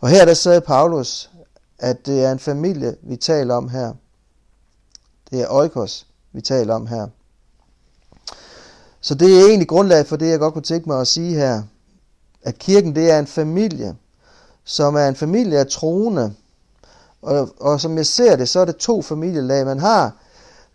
Og 0.00 0.08
her 0.08 0.24
der 0.24 0.34
sagde 0.34 0.60
Paulus, 0.60 1.30
at 1.78 2.06
det 2.06 2.24
er 2.24 2.32
en 2.32 2.38
familie, 2.38 2.96
vi 3.02 3.16
taler 3.16 3.54
om 3.54 3.68
her. 3.68 3.92
Det 5.30 5.40
er 5.40 5.46
oikos, 5.50 6.06
vi 6.32 6.40
taler 6.40 6.74
om 6.74 6.86
her. 6.86 7.06
Så 9.06 9.14
det 9.14 9.40
er 9.40 9.46
egentlig 9.46 9.68
grundlag 9.68 10.06
for 10.06 10.16
det, 10.16 10.28
jeg 10.28 10.38
godt 10.38 10.54
kunne 10.54 10.62
tænke 10.62 10.88
mig 10.88 11.00
at 11.00 11.06
sige 11.06 11.34
her. 11.34 11.62
At 12.42 12.58
kirken, 12.58 12.94
det 12.94 13.10
er 13.10 13.18
en 13.18 13.26
familie, 13.26 13.96
som 14.64 14.94
er 14.94 15.08
en 15.08 15.14
familie 15.14 15.58
af 15.58 15.66
troende. 15.66 16.34
Og, 17.22 17.48
og 17.60 17.80
som 17.80 17.96
jeg 17.96 18.06
ser 18.06 18.36
det, 18.36 18.48
så 18.48 18.60
er 18.60 18.64
det 18.64 18.76
to 18.76 19.02
familielag. 19.02 19.66
Man 19.66 19.78
har 19.78 20.12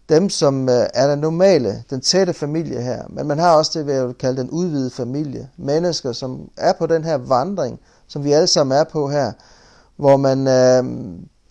dem, 0.09 0.29
som 0.29 0.69
øh, 0.69 0.88
er 0.93 1.07
den 1.07 1.19
normale, 1.19 1.83
den 1.89 2.01
tætte 2.01 2.33
familie 2.33 2.81
her. 2.81 3.03
Men 3.09 3.27
man 3.27 3.39
har 3.39 3.55
også 3.55 3.71
det, 3.73 3.85
hvad 3.85 3.95
jeg 3.95 4.07
vil 4.07 4.15
kalde 4.15 4.41
den 4.41 4.50
udvidede 4.50 4.91
familie. 4.91 5.50
Mennesker, 5.57 6.11
som 6.11 6.50
er 6.57 6.73
på 6.73 6.88
den 6.88 7.03
her 7.03 7.17
vandring, 7.17 7.79
som 8.07 8.23
vi 8.23 8.31
alle 8.31 8.47
sammen 8.47 8.77
er 8.77 8.83
på 8.83 9.09
her. 9.09 9.31
Hvor 9.95 10.17
man 10.17 10.47
øh, 10.47 10.83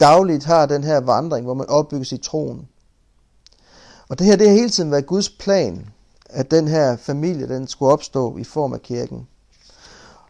dagligt 0.00 0.44
har 0.44 0.66
den 0.66 0.84
her 0.84 1.00
vandring, 1.00 1.44
hvor 1.44 1.54
man 1.54 1.68
opbygges 1.68 2.12
i 2.12 2.18
troen. 2.18 2.68
Og 4.08 4.18
det 4.18 4.26
her, 4.26 4.36
det 4.36 4.48
har 4.48 4.54
hele 4.54 4.70
tiden 4.70 4.90
været 4.90 5.06
Guds 5.06 5.30
plan, 5.30 5.86
at 6.32 6.50
den 6.50 6.68
her 6.68 6.96
familie, 6.96 7.48
den 7.48 7.68
skulle 7.68 7.92
opstå 7.92 8.36
i 8.36 8.44
form 8.44 8.72
af 8.72 8.82
kirken. 8.82 9.26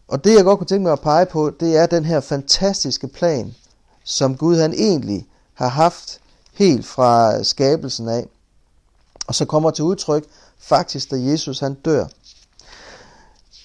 Og 0.09 0.25
det, 0.25 0.35
jeg 0.35 0.45
godt 0.45 0.59
kunne 0.59 0.67
tænke 0.67 0.83
mig 0.83 0.93
at 0.93 1.01
pege 1.01 1.27
på, 1.27 1.51
det 1.61 1.77
er 1.77 1.87
den 1.87 2.05
her 2.05 2.21
fantastiske 2.21 3.09
plan, 3.09 3.55
som 4.05 4.37
Gud 4.37 4.57
han 4.57 4.73
egentlig 4.73 5.27
har 5.55 5.69
haft 5.69 6.21
helt 6.53 6.87
fra 6.87 7.43
skabelsen 7.43 8.09
af. 8.09 8.27
Og 9.27 9.35
så 9.35 9.45
kommer 9.45 9.71
til 9.71 9.85
udtryk 9.85 10.25
faktisk, 10.59 11.11
da 11.11 11.17
Jesus 11.17 11.61
han 11.61 11.75
dør. 11.75 12.07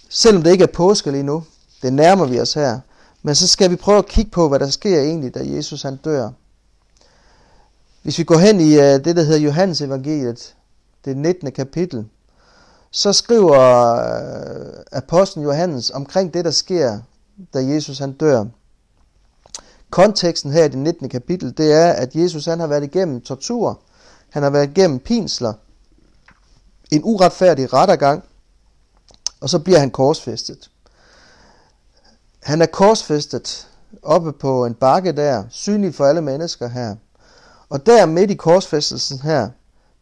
Selvom 0.10 0.44
det 0.44 0.52
ikke 0.52 0.64
er 0.64 0.74
påske 0.74 1.12
lige 1.12 1.24
nu, 1.24 1.44
det 1.82 1.94
nærmer 1.94 2.26
vi 2.26 2.40
os 2.40 2.54
her, 2.54 2.80
men 3.24 3.36
så 3.36 3.48
skal 3.48 3.72
vi 3.72 3.76
prøve 3.76 3.98
at 3.98 4.08
kigge 4.08 4.32
på, 4.32 4.50
hvad 4.50 4.60
der 4.60 4.70
sker 4.70 5.00
egentlig, 5.00 5.36
da 5.36 5.40
Jesus 5.44 5.82
han 5.82 5.96
dør. 5.96 6.30
Hvis 8.02 8.18
vi 8.18 8.24
går 8.24 8.38
hen 8.38 8.60
i 8.60 8.78
uh, 8.78 8.84
det, 8.84 9.16
der 9.16 9.24
hedder 9.24 9.40
Johannes 9.40 9.82
evangeliet, 9.82 10.56
det 11.06 11.18
19. 11.18 11.52
kapitel, 11.52 12.06
så 12.92 13.14
skriver 13.14 13.60
øh, 13.96 14.84
apostlen 14.92 15.44
Johannes 15.44 15.90
omkring 15.90 16.34
det, 16.34 16.46
der 16.46 16.52
sker, 16.52 17.00
da 17.54 17.60
Jesus 17.60 18.00
han 18.00 18.12
dør. 18.12 18.46
Konteksten 19.90 20.52
her 20.52 20.66
i 20.66 20.68
det 20.68 20.78
19. 20.78 21.10
kapitel, 21.10 21.58
det 21.58 21.74
er, 21.74 21.92
at 21.92 22.16
Jesus 22.16 22.46
han 22.46 22.60
har 22.60 22.68
været 22.68 22.84
igennem 22.84 23.22
tortur, 23.22 23.80
han 24.30 24.44
har 24.44 24.50
været 24.50 24.70
igennem 24.70 25.00
pinsler, 25.00 25.54
en 26.92 27.02
uretfærdig 27.04 27.74
rettergang, 27.74 28.24
og 29.42 29.50
så 29.50 29.60
bliver 29.60 29.80
han 29.80 29.92
korsfæstet. 29.92 30.70
Han 32.44 32.62
er 32.62 32.66
korsfæstet 32.66 33.68
oppe 34.02 34.34
på 34.34 34.66
en 34.66 34.74
bakke 34.74 35.12
der, 35.12 35.44
synlig 35.50 35.96
for 35.96 36.06
alle 36.06 36.22
mennesker 36.22 36.68
her. 36.68 36.96
Og 37.70 37.86
der 37.86 38.06
midt 38.06 38.32
i 38.32 38.36
korsfæstelsen 38.36 39.20
her, 39.20 39.50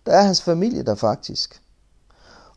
der 0.05 0.11
er 0.11 0.21
hans 0.21 0.41
familie 0.41 0.83
der 0.83 0.95
faktisk. 0.95 1.62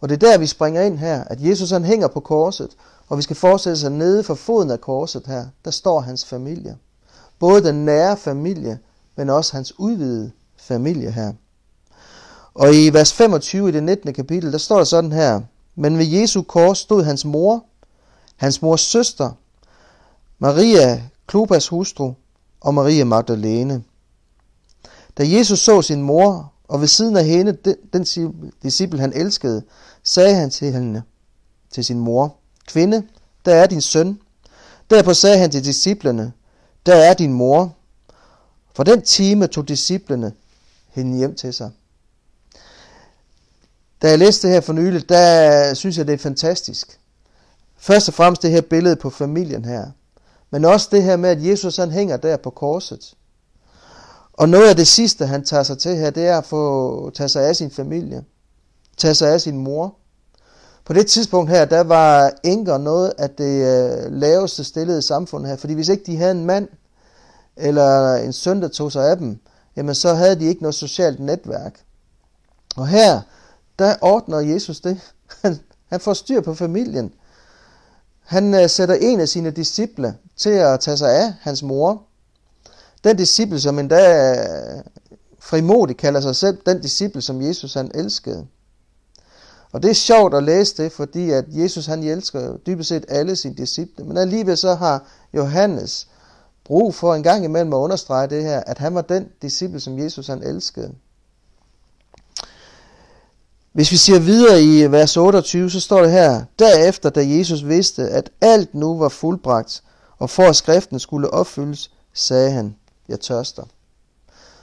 Og 0.00 0.08
det 0.08 0.22
er 0.22 0.30
der, 0.30 0.38
vi 0.38 0.46
springer 0.46 0.82
ind 0.82 0.98
her, 0.98 1.24
at 1.24 1.40
Jesus 1.40 1.70
han 1.70 1.84
hænger 1.84 2.08
på 2.08 2.20
korset, 2.20 2.76
og 3.08 3.18
vi 3.18 3.22
skal 3.22 3.36
forestille 3.36 3.76
sig 3.78 3.92
nede 3.92 4.22
for 4.22 4.34
foden 4.34 4.70
af 4.70 4.80
korset 4.80 5.22
her. 5.26 5.46
Der 5.64 5.70
står 5.70 6.00
hans 6.00 6.24
familie. 6.24 6.76
Både 7.38 7.64
den 7.64 7.84
nære 7.84 8.16
familie, 8.16 8.78
men 9.16 9.30
også 9.30 9.56
hans 9.56 9.78
udvidede 9.78 10.30
familie 10.56 11.10
her. 11.10 11.32
Og 12.54 12.74
i 12.74 12.90
vers 12.90 13.12
25 13.12 13.68
i 13.68 13.72
det 13.72 13.82
19. 13.82 14.14
kapitel, 14.14 14.52
der 14.52 14.58
står 14.58 14.76
der 14.76 14.84
sådan 14.84 15.12
her, 15.12 15.40
Men 15.74 15.98
ved 15.98 16.06
Jesu 16.06 16.42
kors 16.42 16.78
stod 16.78 17.02
hans 17.02 17.24
mor, 17.24 17.64
hans 18.36 18.62
mors 18.62 18.80
søster, 18.80 19.30
Maria, 20.38 21.02
Klopas 21.26 21.68
hustru, 21.68 22.12
og 22.60 22.74
Maria 22.74 23.04
Magdalene. 23.04 23.82
Da 25.18 25.22
Jesus 25.26 25.58
så 25.58 25.82
sin 25.82 26.02
mor, 26.02 26.52
og 26.68 26.80
ved 26.80 26.88
siden 26.88 27.16
af 27.16 27.24
hende, 27.24 27.52
den, 27.52 27.76
den 27.92 28.06
disciple 28.62 29.00
han 29.00 29.12
elskede, 29.12 29.62
sagde 30.02 30.34
han 30.34 30.50
til 30.50 30.72
hende, 30.72 31.02
til 31.70 31.84
sin 31.84 31.98
mor, 31.98 32.36
Kvinde, 32.66 33.02
der 33.44 33.54
er 33.54 33.66
din 33.66 33.80
søn. 33.80 34.18
Derpå 34.90 35.14
sagde 35.14 35.38
han 35.38 35.50
til 35.50 35.64
disciplene, 35.64 36.32
der 36.86 36.94
er 36.94 37.14
din 37.14 37.32
mor. 37.32 37.74
For 38.74 38.82
den 38.82 39.02
time 39.02 39.46
tog 39.46 39.68
disciplene 39.68 40.32
hende 40.88 41.18
hjem 41.18 41.34
til 41.34 41.54
sig. 41.54 41.70
Da 44.02 44.08
jeg 44.08 44.18
læste 44.18 44.46
det 44.46 44.54
her 44.54 44.60
for 44.60 44.72
nylig, 44.72 45.08
der 45.08 45.74
synes 45.74 45.98
jeg, 45.98 46.06
det 46.06 46.12
er 46.12 46.18
fantastisk. 46.18 47.00
Først 47.76 48.08
og 48.08 48.14
fremmest 48.14 48.42
det 48.42 48.50
her 48.50 48.60
billede 48.60 48.96
på 48.96 49.10
familien 49.10 49.64
her. 49.64 49.86
Men 50.50 50.64
også 50.64 50.88
det 50.92 51.02
her 51.02 51.16
med, 51.16 51.30
at 51.30 51.44
Jesus 51.44 51.76
han 51.76 51.90
hænger 51.90 52.16
der 52.16 52.36
på 52.36 52.50
korset. 52.50 53.14
Og 54.36 54.48
noget 54.48 54.68
af 54.68 54.76
det 54.76 54.86
sidste, 54.86 55.26
han 55.26 55.44
tager 55.44 55.62
sig 55.62 55.78
til 55.78 55.96
her, 55.96 56.10
det 56.10 56.26
er 56.26 56.38
at 56.38 56.44
få 56.44 57.10
tage 57.10 57.28
sig 57.28 57.48
af 57.48 57.56
sin 57.56 57.70
familie. 57.70 58.24
Tage 58.96 59.14
sig 59.14 59.32
af 59.32 59.40
sin 59.40 59.58
mor. 59.58 59.94
På 60.84 60.92
det 60.92 61.06
tidspunkt 61.06 61.50
her, 61.50 61.64
der 61.64 61.82
var 61.82 62.32
enker 62.44 62.78
noget 62.78 63.12
af 63.18 63.30
det 63.30 63.62
øh, 63.62 64.12
laveste 64.12 64.64
stillede 64.64 65.02
samfund 65.02 65.46
her. 65.46 65.56
Fordi 65.56 65.74
hvis 65.74 65.88
ikke 65.88 66.04
de 66.06 66.16
havde 66.16 66.30
en 66.30 66.44
mand 66.44 66.68
eller 67.56 68.14
en 68.14 68.32
søn, 68.32 68.62
der 68.62 68.68
tog 68.68 68.92
sig 68.92 69.10
af 69.10 69.16
dem, 69.16 69.38
jamen 69.76 69.94
så 69.94 70.14
havde 70.14 70.40
de 70.40 70.44
ikke 70.44 70.62
noget 70.62 70.74
socialt 70.74 71.20
netværk. 71.20 71.80
Og 72.76 72.88
her, 72.88 73.20
der 73.78 73.94
ordner 74.00 74.38
Jesus 74.40 74.80
det. 74.80 75.00
Han, 75.42 75.60
han 75.88 76.00
får 76.00 76.12
styr 76.12 76.40
på 76.40 76.54
familien. 76.54 77.12
Han 78.24 78.54
uh, 78.54 78.66
sætter 78.70 78.94
en 78.94 79.20
af 79.20 79.28
sine 79.28 79.50
disciple 79.50 80.14
til 80.36 80.50
at 80.50 80.80
tage 80.80 80.96
sig 80.96 81.16
af 81.16 81.34
hans 81.40 81.62
mor. 81.62 82.02
Den 83.06 83.16
disciple, 83.16 83.60
som 83.60 83.78
endda 83.78 84.30
øh, 84.30 84.82
frimodigt 85.38 85.98
kalder 85.98 86.20
sig 86.20 86.36
selv 86.36 86.58
den 86.66 86.80
disciple, 86.80 87.22
som 87.22 87.42
Jesus 87.42 87.74
han 87.74 87.90
elskede. 87.94 88.46
Og 89.72 89.82
det 89.82 89.90
er 89.90 89.94
sjovt 89.94 90.34
at 90.34 90.42
læse 90.42 90.82
det, 90.82 90.92
fordi 90.92 91.30
at 91.30 91.44
Jesus 91.48 91.86
han 91.86 92.02
elsker 92.02 92.56
dybest 92.56 92.88
set 92.88 93.04
alle 93.08 93.36
sine 93.36 93.54
disciple. 93.54 94.04
Men 94.04 94.16
alligevel 94.16 94.56
så 94.56 94.74
har 94.74 95.04
Johannes 95.34 96.08
brug 96.64 96.94
for 96.94 97.14
en 97.14 97.22
gang 97.22 97.44
imellem 97.44 97.72
at 97.72 97.76
understrege 97.76 98.28
det 98.28 98.42
her, 98.42 98.60
at 98.60 98.78
han 98.78 98.94
var 98.94 99.02
den 99.02 99.28
disciple, 99.42 99.80
som 99.80 99.98
Jesus 99.98 100.26
han 100.26 100.42
elskede. 100.42 100.92
Hvis 103.72 103.92
vi 103.92 103.96
siger 103.96 104.18
videre 104.18 104.62
i 104.62 104.92
vers 104.92 105.16
28, 105.16 105.70
så 105.70 105.80
står 105.80 106.02
det 106.02 106.10
her, 106.10 106.44
derefter 106.58 107.10
da 107.10 107.28
Jesus 107.28 107.66
vidste, 107.68 108.02
at 108.08 108.30
alt 108.40 108.74
nu 108.74 108.98
var 108.98 109.08
fuldbragt, 109.08 109.82
og 110.18 110.30
for 110.30 110.42
at 110.42 110.56
skriften 110.56 110.98
skulle 110.98 111.30
opfyldes, 111.30 111.90
sagde 112.14 112.50
han, 112.50 112.76
jeg 113.08 113.20
tørster. 113.20 113.62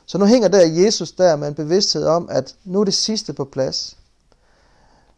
Så 0.05 0.17
nu 0.17 0.25
hænger 0.25 0.47
der 0.47 0.65
Jesus 0.65 1.11
der 1.11 1.35
med 1.35 1.47
en 1.47 1.53
bevidsthed 1.53 2.05
om, 2.05 2.27
at 2.31 2.55
nu 2.63 2.79
er 2.79 2.83
det 2.83 2.93
sidste 2.93 3.33
på 3.33 3.45
plads. 3.45 3.97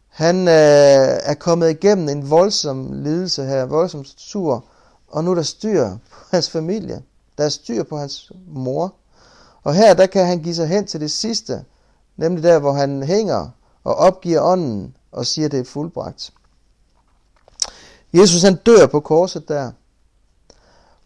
Han 0.08 0.48
øh, 0.48 1.18
er 1.22 1.34
kommet 1.34 1.70
igennem 1.70 2.08
en 2.08 2.30
voldsom 2.30 3.02
lidelse 3.02 3.44
her, 3.44 3.64
voldsom 3.64 4.04
sur, 4.04 4.64
og 5.08 5.24
nu 5.24 5.30
er 5.30 5.34
der 5.34 5.42
styr 5.42 5.90
på 6.10 6.18
hans 6.30 6.50
familie. 6.50 7.02
Der 7.38 7.44
er 7.44 7.48
styr 7.48 7.82
på 7.82 7.98
hans 7.98 8.32
mor. 8.46 8.94
Og 9.62 9.74
her, 9.74 9.94
der 9.94 10.06
kan 10.06 10.26
han 10.26 10.42
give 10.42 10.54
sig 10.54 10.68
hen 10.68 10.86
til 10.86 11.00
det 11.00 11.10
sidste, 11.10 11.64
nemlig 12.16 12.42
der, 12.42 12.58
hvor 12.58 12.72
han 12.72 13.02
hænger 13.02 13.48
og 13.84 13.94
opgiver 13.94 14.40
ånden 14.42 14.96
og 15.12 15.26
siger, 15.26 15.46
at 15.46 15.52
det 15.52 15.60
er 15.60 15.64
fuldbragt. 15.64 16.32
Jesus 18.12 18.42
han 18.42 18.54
dør 18.54 18.86
på 18.86 19.00
korset 19.00 19.48
der, 19.48 19.70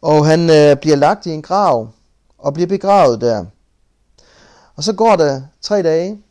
og 0.02 0.26
han 0.26 0.50
øh, 0.50 0.76
bliver 0.76 0.96
lagt 0.96 1.26
i 1.26 1.30
en 1.30 1.42
grav 1.42 1.88
og 2.40 2.54
bliver 2.54 2.66
begravet 2.66 3.20
der. 3.20 3.44
Og 4.76 4.84
så 4.84 4.92
går 4.92 5.16
der 5.16 5.42
tre 5.60 5.82
dage, 5.82 6.22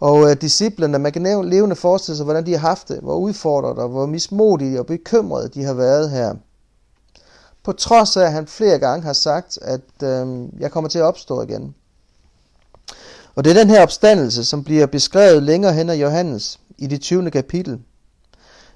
og 0.00 0.30
øh, 0.30 0.36
disciplerne, 0.40 0.98
man 0.98 1.12
kan 1.12 1.22
levende 1.22 1.76
forestille 1.76 2.16
sig, 2.16 2.24
hvordan 2.24 2.46
de 2.46 2.52
har 2.52 2.68
haft 2.68 2.88
det, 2.88 2.98
hvor 2.98 3.16
udfordret 3.16 3.78
og 3.78 3.88
hvor 3.88 4.06
mismodige 4.06 4.80
og 4.80 4.86
bekymrede 4.86 5.48
de 5.48 5.64
har 5.64 5.74
været 5.74 6.10
her. 6.10 6.34
På 7.62 7.72
trods 7.72 8.16
af, 8.16 8.24
at 8.24 8.32
han 8.32 8.46
flere 8.46 8.78
gange 8.78 9.04
har 9.04 9.12
sagt, 9.12 9.58
at 9.62 10.02
øh, 10.02 10.48
jeg 10.60 10.70
kommer 10.70 10.90
til 10.90 10.98
at 10.98 11.04
opstå 11.04 11.42
igen. 11.42 11.74
Og 13.34 13.44
det 13.44 13.50
er 13.50 13.54
den 13.54 13.70
her 13.70 13.82
opstandelse, 13.82 14.44
som 14.44 14.64
bliver 14.64 14.86
beskrevet 14.86 15.42
længere 15.42 15.72
hen 15.72 15.90
af 15.90 15.94
Johannes 15.94 16.60
i 16.78 16.86
det 16.86 17.00
20. 17.00 17.30
kapitel. 17.30 17.80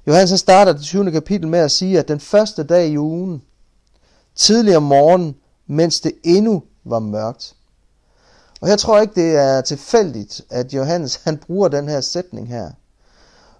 Johannes 0.07 0.41
starter 0.41 0.73
det 0.73 0.83
20. 0.83 1.11
kapitel 1.11 1.49
med 1.49 1.59
at 1.59 1.71
sige, 1.71 1.99
at 1.99 2.09
den 2.09 2.21
første 2.21 2.63
dag 2.63 2.89
i 2.89 2.99
ugen, 2.99 3.43
tidlig 4.35 4.77
om 4.77 4.83
morgenen, 4.83 5.35
mens 5.69 6.01
det 6.01 6.13
endnu 6.25 6.63
var 6.85 6.99
mørkt. 6.99 7.55
Og 8.61 8.69
jeg 8.69 8.79
tror 8.79 9.01
ikke, 9.01 9.15
det 9.15 9.37
er 9.37 9.61
tilfældigt, 9.61 10.43
at 10.51 10.75
Johannes 10.75 11.21
han 11.25 11.39
bruger 11.39 11.69
den 11.69 11.89
her 11.89 12.01
sætning 12.01 12.49
her. 12.49 12.71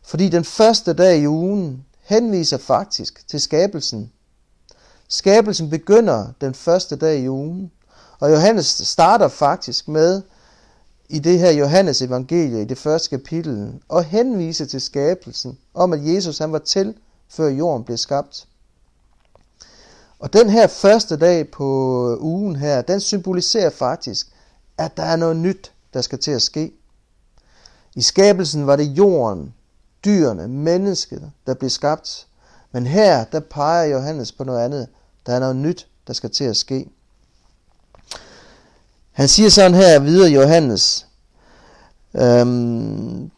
Fordi 0.03 0.29
den 0.29 0.45
første 0.45 0.93
dag 0.93 1.19
i 1.19 1.27
ugen 1.27 1.85
henviser 2.01 2.59
faktisk 2.59 3.29
til 3.29 3.41
skabelsen. 3.41 4.13
Skabelsen 5.09 5.71
begynder 5.71 6.27
den 6.41 6.55
første 6.55 6.97
dag 6.97 7.19
i 7.19 7.29
ugen. 7.29 7.71
Og 8.21 8.33
Johannes 8.33 8.67
starter 8.67 9.29
faktisk 9.29 9.89
med, 9.89 10.23
i 11.09 11.19
det 11.19 11.39
her 11.39 11.51
Johannes 11.51 12.03
evangelie, 12.03 12.63
i 12.63 12.65
det 12.65 12.79
første 12.79 13.11
kapitel, 13.11 13.73
og 13.89 14.05
henvise 14.05 14.67
til 14.67 14.81
skabelsen, 14.81 15.59
om 15.75 15.93
at 15.93 16.01
Jesus 16.15 16.39
han 16.39 16.53
var 16.53 16.59
til, 16.59 16.95
før 17.29 17.49
jorden 17.49 17.85
blev 17.85 17.97
skabt. 17.97 18.48
Og 20.19 20.33
den 20.33 20.51
her 20.51 20.67
første 20.67 21.17
dag 21.17 21.51
på 21.51 21.65
ugen 22.21 22.57
her, 22.57 22.83
den 22.83 23.01
symboliserer 23.01 23.71
faktisk, 23.71 24.29
at 24.79 24.97
der 24.97 25.03
er 25.03 25.17
noget 25.17 25.37
nyt, 25.37 25.73
der 25.95 26.01
skal 26.01 26.19
til 26.19 26.31
at 26.31 26.43
ske. 26.43 26.73
I 27.95 28.03
skabelsen 28.03 28.67
var 28.67 28.77
det 28.77 28.85
jorden, 28.85 29.55
dyrene, 30.05 30.49
mennesket, 30.49 31.31
der 31.47 31.55
blev 31.55 31.71
skabt. 31.71 32.27
Men 32.73 32.87
her, 32.87 33.25
der 33.25 33.41
peger 33.41 33.85
Johannes 33.85 34.33
på 34.33 34.45
noget 34.45 34.65
andet. 34.65 34.89
Der 35.27 35.33
er 35.35 35.39
noget 35.39 35.57
nyt, 35.57 35.89
der 36.07 36.13
skal 36.13 36.31
til 36.31 36.45
at 36.45 36.57
ske. 36.57 36.89
Han 39.13 39.29
siger 39.29 39.51
sådan 39.51 39.75
her 39.75 39.99
videre, 39.99 40.31
Johannes. 40.31 41.07
Øhm, 42.15 43.31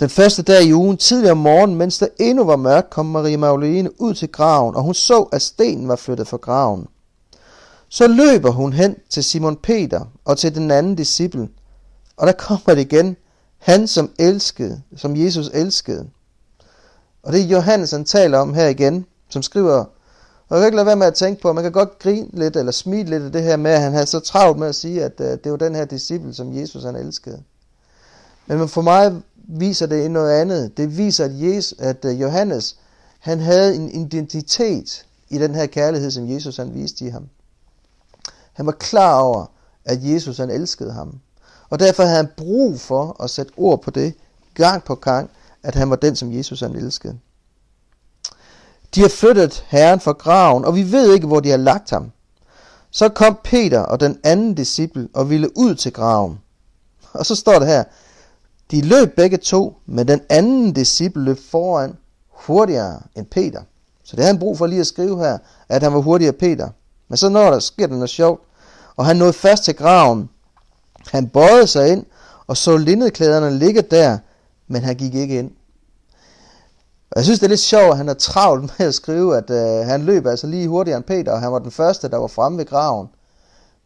den 0.00 0.08
første 0.08 0.42
dag 0.42 0.64
i 0.64 0.74
ugen, 0.74 0.96
tidligere 0.96 1.32
om 1.32 1.38
morgenen, 1.38 1.76
mens 1.76 1.98
der 1.98 2.06
endnu 2.18 2.44
var 2.44 2.56
mørkt, 2.56 2.90
kom 2.90 3.06
Marie 3.06 3.36
Magdalene 3.36 4.00
ud 4.00 4.14
til 4.14 4.32
graven, 4.32 4.76
og 4.76 4.82
hun 4.82 4.94
så, 4.94 5.22
at 5.22 5.42
stenen 5.42 5.88
var 5.88 5.96
flyttet 5.96 6.28
fra 6.28 6.36
graven. 6.36 6.86
Så 7.88 8.06
løber 8.06 8.50
hun 8.50 8.72
hen 8.72 8.96
til 9.10 9.24
Simon 9.24 9.56
Peter 9.56 10.04
og 10.24 10.38
til 10.38 10.54
den 10.54 10.70
anden 10.70 10.94
disciple, 10.96 11.48
og 12.16 12.26
der 12.26 12.32
kommer 12.32 12.74
det 12.74 12.78
igen, 12.78 13.16
han 13.58 13.86
som 13.86 14.10
elskede, 14.18 14.82
som 14.96 15.16
Jesus 15.16 15.50
elskede. 15.54 16.06
Og 17.22 17.32
det 17.32 17.40
er 17.40 17.46
Johannes, 17.46 17.90
han 17.90 18.04
taler 18.04 18.38
om 18.38 18.54
her 18.54 18.66
igen, 18.68 19.06
som 19.28 19.42
skriver, 19.42 19.84
og 20.48 20.56
jeg 20.56 20.58
kan 20.58 20.66
ikke 20.66 20.76
lade 20.76 20.86
være 20.86 20.96
med 20.96 21.06
at 21.06 21.14
tænke 21.14 21.42
på, 21.42 21.48
at 21.48 21.54
man 21.54 21.64
kan 21.64 21.72
godt 21.72 21.98
grine 21.98 22.28
lidt 22.32 22.56
eller 22.56 22.72
smile 22.72 23.10
lidt 23.10 23.22
af 23.22 23.32
det 23.32 23.42
her 23.42 23.56
med, 23.56 23.70
at 23.70 23.80
han 23.80 23.92
havde 23.92 24.06
så 24.06 24.20
travlt 24.20 24.58
med 24.58 24.68
at 24.68 24.74
sige, 24.74 25.04
at 25.04 25.12
øh, 25.20 25.38
det 25.44 25.52
var 25.52 25.58
den 25.58 25.74
her 25.74 25.84
disciple, 25.84 26.34
som 26.34 26.56
Jesus 26.56 26.84
han 26.84 26.96
elskede. 26.96 27.42
Men 28.46 28.68
for 28.68 28.82
mig 28.82 29.22
viser 29.48 29.86
det 29.86 30.10
noget 30.10 30.40
andet. 30.40 30.76
Det 30.76 30.96
viser, 30.98 31.24
at, 31.24 31.30
Jesus, 31.34 31.78
at 31.78 32.04
øh, 32.04 32.20
Johannes, 32.20 32.76
han 33.18 33.40
havde 33.40 33.74
en 33.74 33.90
identitet 33.90 35.06
i 35.28 35.38
den 35.38 35.54
her 35.54 35.66
kærlighed, 35.66 36.10
som 36.10 36.30
Jesus 36.30 36.56
han 36.56 36.74
viste 36.74 37.04
i 37.04 37.08
ham. 37.08 37.28
Han 38.52 38.66
var 38.66 38.72
klar 38.72 39.20
over, 39.20 39.46
at 39.84 39.98
Jesus 40.02 40.38
han 40.38 40.50
elskede 40.50 40.92
ham. 40.92 41.20
Og 41.70 41.78
derfor 41.78 42.02
havde 42.02 42.16
han 42.16 42.28
brug 42.36 42.80
for 42.80 43.22
at 43.22 43.30
sætte 43.30 43.52
ord 43.56 43.82
på 43.82 43.90
det, 43.90 44.14
gang 44.54 44.84
på 44.84 44.94
gang, 44.94 45.30
at 45.62 45.74
han 45.74 45.90
var 45.90 45.96
den, 45.96 46.16
som 46.16 46.32
Jesus 46.32 46.60
han 46.60 46.76
elskede. 46.76 47.18
De 48.94 49.00
har 49.00 49.08
flyttet 49.08 49.64
Herren 49.68 50.00
fra 50.00 50.12
graven, 50.12 50.64
og 50.64 50.74
vi 50.74 50.92
ved 50.92 51.14
ikke, 51.14 51.26
hvor 51.26 51.40
de 51.40 51.50
har 51.50 51.56
lagt 51.56 51.90
ham. 51.90 52.10
Så 52.90 53.08
kom 53.08 53.38
Peter 53.44 53.80
og 53.80 54.00
den 54.00 54.18
anden 54.24 54.54
disciple 54.54 55.08
og 55.12 55.30
ville 55.30 55.58
ud 55.58 55.74
til 55.74 55.92
graven. 55.92 56.38
Og 57.12 57.26
så 57.26 57.34
står 57.34 57.58
det 57.58 57.68
her, 57.68 57.84
de 58.70 58.80
løb 58.80 59.16
begge 59.16 59.36
to, 59.36 59.76
men 59.86 60.08
den 60.08 60.20
anden 60.28 60.72
disciple 60.72 61.24
løb 61.24 61.38
foran 61.50 61.96
hurtigere 62.28 63.00
end 63.16 63.26
Peter. 63.26 63.62
Så 64.04 64.16
det 64.16 64.24
havde 64.24 64.34
han 64.34 64.38
brug 64.38 64.58
for 64.58 64.66
lige 64.66 64.80
at 64.80 64.86
skrive 64.86 65.18
her, 65.18 65.38
at 65.68 65.82
han 65.82 65.92
var 65.92 66.00
hurtigere 66.00 66.32
end 66.32 66.38
Peter. 66.40 66.68
Men 67.08 67.16
så 67.16 67.28
når 67.28 67.50
der 67.50 67.58
sker 67.58 67.86
der 67.86 67.94
noget 67.94 68.10
sjovt, 68.10 68.42
og 68.96 69.06
han 69.06 69.16
nåede 69.16 69.32
fast 69.32 69.64
til 69.64 69.76
graven. 69.76 70.28
Han 71.10 71.28
bøjede 71.28 71.66
sig 71.66 71.92
ind 71.92 72.06
og 72.46 72.56
så 72.56 72.76
lindeklæderne 72.76 73.58
ligge 73.58 73.82
der, 73.82 74.18
men 74.68 74.82
han 74.82 74.96
gik 74.96 75.14
ikke 75.14 75.38
ind. 75.38 75.50
Og 77.10 77.16
jeg 77.16 77.24
synes, 77.24 77.38
det 77.38 77.46
er 77.46 77.48
lidt 77.48 77.60
sjovt, 77.60 77.90
at 77.90 77.96
han 77.96 78.08
er 78.08 78.14
travlt 78.14 78.62
med 78.78 78.86
at 78.86 78.94
skrive, 78.94 79.36
at 79.36 79.50
øh, 79.50 79.86
han 79.86 80.02
løb 80.02 80.26
altså 80.26 80.46
lige 80.46 80.68
hurtigere 80.68 80.96
end 80.96 81.04
Peter, 81.04 81.32
og 81.32 81.40
han 81.40 81.52
var 81.52 81.58
den 81.58 81.70
første, 81.70 82.08
der 82.08 82.16
var 82.16 82.26
fremme 82.26 82.58
ved 82.58 82.66
graven. 82.66 83.08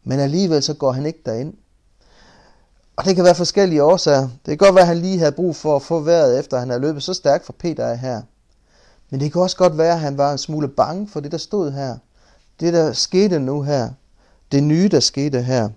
Men 0.03 0.19
alligevel 0.19 0.63
så 0.63 0.73
går 0.73 0.91
han 0.91 1.05
ikke 1.05 1.19
derind. 1.25 1.53
Og 2.95 3.05
det 3.05 3.15
kan 3.15 3.23
være 3.23 3.35
forskellige 3.35 3.83
årsager. 3.83 4.21
Det 4.21 4.45
kan 4.45 4.57
godt 4.57 4.75
være, 4.75 4.81
at 4.81 4.87
han 4.87 4.97
lige 4.97 5.19
havde 5.19 5.31
brug 5.31 5.55
for 5.55 5.75
at 5.75 5.81
få 5.81 5.99
vejret, 5.99 6.39
efter 6.39 6.59
han 6.59 6.69
havde 6.69 6.81
løbet 6.81 7.03
så 7.03 7.13
stærkt 7.13 7.45
for 7.45 7.53
Peter 7.53 7.85
er 7.85 7.95
her. 7.95 8.21
Men 9.09 9.19
det 9.19 9.31
kan 9.31 9.41
også 9.41 9.57
godt 9.57 9.77
være, 9.77 9.93
at 9.93 9.99
han 9.99 10.17
var 10.17 10.31
en 10.31 10.37
smule 10.37 10.67
bange 10.67 11.07
for 11.07 11.19
det, 11.19 11.31
der 11.31 11.37
stod 11.37 11.71
her. 11.71 11.97
Det, 12.59 12.73
der 12.73 12.93
skete 12.93 13.39
nu 13.39 13.61
her 13.61 13.89
det 14.51 14.63
nye, 14.63 14.89
der 14.89 14.99
skete 14.99 15.41
her. 15.41 15.69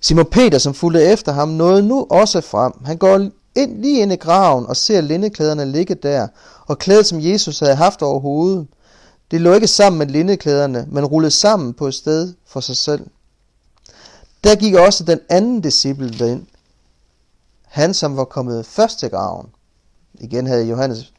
Simon 0.00 0.26
Peter, 0.26 0.58
som 0.58 0.74
fulgte 0.74 1.04
efter 1.04 1.32
ham, 1.32 1.48
nåede 1.48 1.82
nu 1.82 2.06
også 2.10 2.40
frem. 2.40 2.72
Han 2.84 2.96
går 2.96 3.18
ind, 3.54 3.80
lige 3.80 4.00
ind 4.00 4.12
i 4.12 4.16
graven 4.16 4.66
og 4.66 4.76
ser 4.76 5.00
lindeklæderne 5.00 5.64
ligge 5.64 5.94
der, 5.94 6.28
og 6.66 6.78
klædet, 6.78 7.06
som 7.06 7.20
Jesus 7.20 7.58
havde 7.58 7.74
haft 7.74 8.02
over 8.02 8.20
hovedet. 8.20 8.66
Det 9.30 9.40
lå 9.40 9.52
ikke 9.52 9.66
sammen 9.66 9.98
med 9.98 10.06
lindeklæderne, 10.06 10.86
men 10.88 11.04
rullede 11.04 11.30
sammen 11.30 11.74
på 11.74 11.86
et 11.86 11.94
sted 11.94 12.34
for 12.46 12.60
sig 12.60 12.76
selv. 12.76 13.06
Der 14.44 14.56
gik 14.56 14.74
også 14.74 15.04
den 15.04 15.20
anden 15.28 15.60
disciple 15.60 16.10
derind. 16.18 16.46
Han, 17.62 17.94
som 17.94 18.16
var 18.16 18.24
kommet 18.24 18.66
først 18.66 18.98
til 18.98 19.10
graven. 19.10 19.46
Igen 20.14 20.46
havde 20.46 20.64
Johannes 20.64 21.12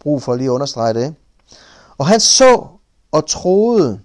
brug 0.00 0.22
for 0.22 0.32
at 0.32 0.38
lige 0.38 0.52
understrege 0.52 0.94
det. 0.94 1.14
Og 1.98 2.06
han 2.06 2.20
så 2.20 2.66
og 3.12 3.26
troede, 3.26 4.00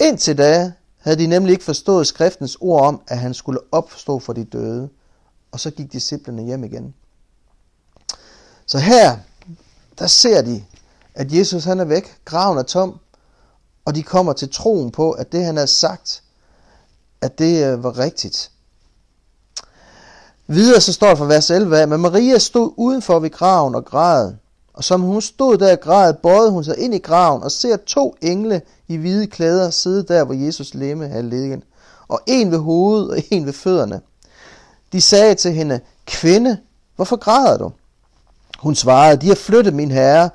Indtil 0.00 0.38
da 0.38 0.72
havde 0.98 1.18
de 1.18 1.26
nemlig 1.26 1.52
ikke 1.52 1.64
forstået 1.64 2.06
skriftens 2.06 2.56
ord 2.60 2.82
om, 2.82 3.02
at 3.08 3.18
han 3.18 3.34
skulle 3.34 3.60
opstå 3.72 4.18
for 4.18 4.32
de 4.32 4.44
døde. 4.44 4.88
Og 5.52 5.60
så 5.60 5.70
gik 5.70 5.92
disciplene 5.92 6.42
hjem 6.42 6.64
igen. 6.64 6.94
Så 8.66 8.78
her, 8.78 9.16
der 9.98 10.06
ser 10.06 10.42
de, 10.42 10.64
at 11.14 11.32
Jesus 11.32 11.64
han 11.64 11.80
er 11.80 11.84
væk, 11.84 12.18
graven 12.24 12.58
er 12.58 12.62
tom, 12.62 12.98
og 13.84 13.94
de 13.94 14.02
kommer 14.02 14.32
til 14.32 14.52
troen 14.52 14.90
på, 14.90 15.10
at 15.10 15.32
det 15.32 15.44
han 15.44 15.56
har 15.56 15.66
sagt, 15.66 16.22
at 17.20 17.38
det 17.38 17.64
øh, 17.64 17.84
var 17.84 17.98
rigtigt. 17.98 18.50
Videre 20.46 20.80
så 20.80 20.92
står 20.92 21.08
det 21.08 21.18
fra 21.18 21.24
vers 21.24 21.50
11 21.50 21.78
af, 21.78 21.88
men 21.88 22.00
Maria 22.00 22.38
stod 22.38 22.72
udenfor 22.76 23.18
ved 23.18 23.30
graven 23.30 23.74
og 23.74 23.84
græd. 23.84 24.32
Og 24.74 24.84
som 24.84 25.00
hun 25.00 25.22
stod 25.22 25.58
der 25.58 25.72
og 25.72 25.80
græd, 25.80 26.14
bøjede 26.14 26.50
hun 26.50 26.64
sig 26.64 26.78
ind 26.78 26.94
i 26.94 26.98
graven 26.98 27.42
og 27.42 27.52
ser 27.52 27.76
to 27.76 28.16
engle 28.22 28.62
i 28.88 28.96
hvide 28.96 29.26
klæder 29.26 29.70
sidde 29.70 30.02
der, 30.02 30.24
hvor 30.24 30.34
Jesus 30.34 30.74
lemme 30.74 31.08
havde 31.08 31.30
ligget. 31.30 31.62
Og 32.08 32.20
en 32.26 32.50
ved 32.50 32.58
hovedet 32.58 33.10
og 33.10 33.18
en 33.30 33.46
ved 33.46 33.52
fødderne. 33.52 34.00
De 34.92 35.00
sagde 35.00 35.34
til 35.34 35.52
hende, 35.52 35.80
kvinde, 36.06 36.58
hvorfor 36.96 37.16
græder 37.16 37.58
du? 37.58 37.72
Hun 38.58 38.74
svarede, 38.74 39.20
de 39.20 39.28
har 39.28 39.34
flyttet 39.34 39.74
min 39.74 39.90
herre, 39.90 40.30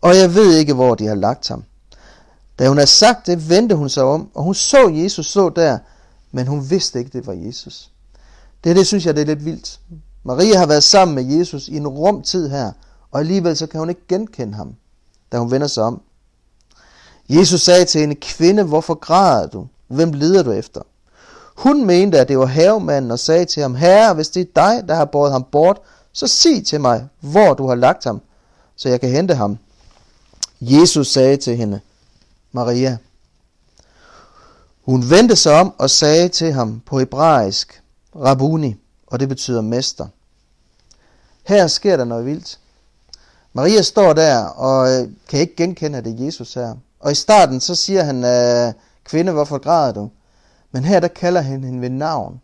og 0.00 0.16
jeg 0.16 0.34
ved 0.34 0.56
ikke, 0.56 0.74
hvor 0.74 0.94
de 0.94 1.06
har 1.06 1.14
lagt 1.14 1.48
ham. 1.48 1.64
Da 2.58 2.68
hun 2.68 2.76
havde 2.76 2.90
sagt 2.90 3.26
det, 3.26 3.50
vendte 3.50 3.74
hun 3.74 3.88
sig 3.88 4.02
om, 4.02 4.28
og 4.34 4.42
hun 4.42 4.54
så 4.54 4.88
Jesus 4.88 5.26
så 5.26 5.48
der, 5.48 5.78
men 6.36 6.46
hun 6.46 6.70
vidste 6.70 6.98
ikke, 6.98 7.10
det 7.18 7.26
var 7.26 7.32
Jesus. 7.32 7.90
Det, 8.64 8.76
det 8.76 8.86
synes 8.86 9.06
jeg, 9.06 9.16
det 9.16 9.22
er 9.22 9.26
lidt 9.26 9.44
vildt. 9.44 9.80
Maria 10.24 10.58
har 10.58 10.66
været 10.66 10.82
sammen 10.82 11.14
med 11.14 11.36
Jesus 11.36 11.68
i 11.68 11.76
en 11.76 11.88
rum 11.88 12.22
tid 12.22 12.48
her, 12.48 12.72
og 13.10 13.20
alligevel 13.20 13.56
så 13.56 13.66
kan 13.66 13.80
hun 13.80 13.88
ikke 13.88 14.06
genkende 14.08 14.54
ham, 14.54 14.74
da 15.32 15.38
hun 15.38 15.50
vender 15.50 15.66
sig 15.66 15.84
om. 15.84 16.02
Jesus 17.28 17.60
sagde 17.60 17.84
til 17.84 18.00
hende, 18.00 18.14
kvinde, 18.14 18.62
hvorfor 18.62 18.94
græder 18.94 19.46
du? 19.46 19.66
Hvem 19.88 20.12
leder 20.12 20.42
du 20.42 20.52
efter? 20.52 20.80
Hun 21.56 21.84
mente, 21.84 22.20
at 22.20 22.28
det 22.28 22.38
var 22.38 22.46
havemanden 22.46 23.10
og 23.10 23.18
sagde 23.18 23.44
til 23.44 23.62
ham, 23.62 23.74
herre, 23.74 24.14
hvis 24.14 24.28
det 24.28 24.40
er 24.40 24.52
dig, 24.54 24.88
der 24.88 24.94
har 24.94 25.04
båret 25.04 25.32
ham 25.32 25.44
bort, 25.52 25.80
så 26.12 26.26
sig 26.26 26.66
til 26.66 26.80
mig, 26.80 27.08
hvor 27.20 27.54
du 27.54 27.68
har 27.68 27.74
lagt 27.74 28.04
ham, 28.04 28.20
så 28.76 28.88
jeg 28.88 29.00
kan 29.00 29.10
hente 29.10 29.34
ham. 29.34 29.58
Jesus 30.60 31.08
sagde 31.08 31.36
til 31.36 31.56
hende, 31.56 31.80
Maria. 32.52 32.98
Hun 34.86 35.10
vendte 35.10 35.36
sig 35.36 35.60
om 35.60 35.74
og 35.78 35.90
sagde 35.90 36.28
til 36.28 36.52
ham 36.52 36.80
på 36.86 36.98
hebraisk, 36.98 37.82
Rabuni, 38.16 38.76
og 39.06 39.20
det 39.20 39.28
betyder 39.28 39.60
mester. 39.60 40.06
Her 41.44 41.66
sker 41.66 41.96
der 41.96 42.04
noget 42.04 42.26
vildt. 42.26 42.58
Maria 43.52 43.82
står 43.82 44.12
der 44.12 44.44
og 44.44 44.92
øh, 44.92 45.08
kan 45.28 45.40
ikke 45.40 45.56
genkende, 45.56 45.98
at 45.98 46.04
det 46.04 46.20
er 46.20 46.24
Jesus 46.24 46.54
her. 46.54 46.74
Og 47.00 47.12
i 47.12 47.14
starten 47.14 47.60
så 47.60 47.74
siger 47.74 48.02
han, 48.02 48.24
øh, 48.24 48.72
kvinde, 49.04 49.32
hvorfor 49.32 49.58
græder 49.58 49.92
du? 49.92 50.10
Men 50.72 50.84
her 50.84 51.00
der 51.00 51.08
kalder 51.08 51.40
han 51.40 51.64
hende 51.64 51.80
ved 51.80 51.90
navn. 51.90 52.40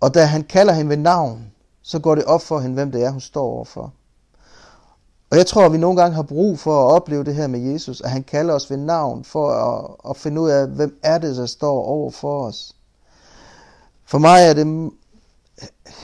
Og 0.00 0.14
da 0.14 0.24
han 0.24 0.42
kalder 0.42 0.72
hende 0.72 0.90
ved 0.90 0.96
navn, 0.96 1.52
så 1.82 1.98
går 1.98 2.14
det 2.14 2.24
op 2.24 2.42
for 2.42 2.60
hende, 2.60 2.74
hvem 2.74 2.92
det 2.92 3.04
er, 3.04 3.10
hun 3.10 3.20
står 3.20 3.44
overfor. 3.44 3.92
Og 5.34 5.38
jeg 5.38 5.46
tror, 5.46 5.64
at 5.64 5.72
vi 5.72 5.78
nogle 5.78 6.00
gange 6.00 6.14
har 6.14 6.22
brug 6.22 6.58
for 6.58 6.86
at 6.86 6.92
opleve 6.92 7.24
det 7.24 7.34
her 7.34 7.46
med 7.46 7.60
Jesus, 7.60 8.00
at 8.00 8.10
han 8.10 8.22
kalder 8.22 8.54
os 8.54 8.70
ved 8.70 8.76
navn 8.76 9.24
for 9.24 9.50
at, 9.50 10.10
at 10.10 10.16
finde 10.16 10.40
ud 10.40 10.50
af, 10.50 10.66
hvem 10.66 10.98
er 11.02 11.18
det, 11.18 11.36
der 11.36 11.46
står 11.46 11.84
over 11.84 12.10
for 12.10 12.46
os. 12.46 12.76
For 14.06 14.18
mig 14.18 14.42
er 14.42 14.54
det 14.54 14.90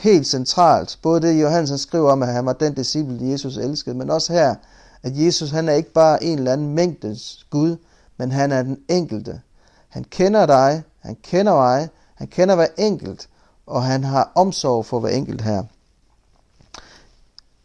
helt 0.03 0.27
centralt, 0.27 0.99
både 1.03 1.21
det 1.21 1.43
Johannes 1.43 1.81
skriver 1.81 2.12
om, 2.12 2.23
at 2.23 2.29
han 2.29 2.47
var 2.47 2.53
den 2.53 2.75
disciple, 2.75 3.19
Jesus 3.31 3.57
elskede, 3.57 3.95
men 3.97 4.11
også 4.11 4.33
her, 4.33 4.55
at 5.03 5.12
Jesus 5.14 5.51
han 5.51 5.69
er 5.69 5.73
ikke 5.73 5.93
bare 5.93 6.25
en 6.25 6.38
eller 6.38 6.53
anden 6.53 6.75
mængdes 6.75 7.47
Gud, 7.51 7.77
men 8.16 8.33
han 8.33 8.53
er 8.53 8.62
den 8.62 8.79
enkelte. 8.88 9.40
Han 9.88 10.05
kender 10.05 10.47
dig, 10.47 10.83
han 11.01 11.16
kender 11.23 11.55
mig, 11.55 11.88
han 12.14 12.27
kender 12.27 12.55
hver 12.55 12.66
enkelt, 12.79 13.29
og 13.66 13.83
han 13.83 14.05
har 14.05 14.33
omsorg 14.35 14.87
for 14.87 15.01
hver 15.01 15.11
enkelt 15.11 15.40
her. 15.40 15.62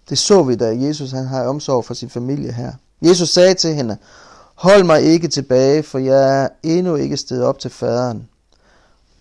Det 0.10 0.18
så 0.18 0.44
vi 0.44 0.56
da 0.56 0.66
Jesus 0.66 1.12
han 1.12 1.26
har 1.26 1.48
omsorg 1.48 1.86
for 1.86 1.94
sin 1.94 2.10
familie 2.10 2.52
her. 2.52 2.74
Jesus 3.02 3.30
sagde 3.30 3.54
til 3.54 3.74
hende, 3.74 3.98
hold 4.56 4.84
mig 4.84 5.02
ikke 5.02 5.28
tilbage, 5.28 5.84
for 5.84 6.00
jeg 6.00 6.44
er 6.44 6.50
endnu 6.64 6.96
ikke 6.96 7.18
stedet 7.18 7.44
op 7.44 7.60
til 7.60 7.72
faderen. 7.72 8.30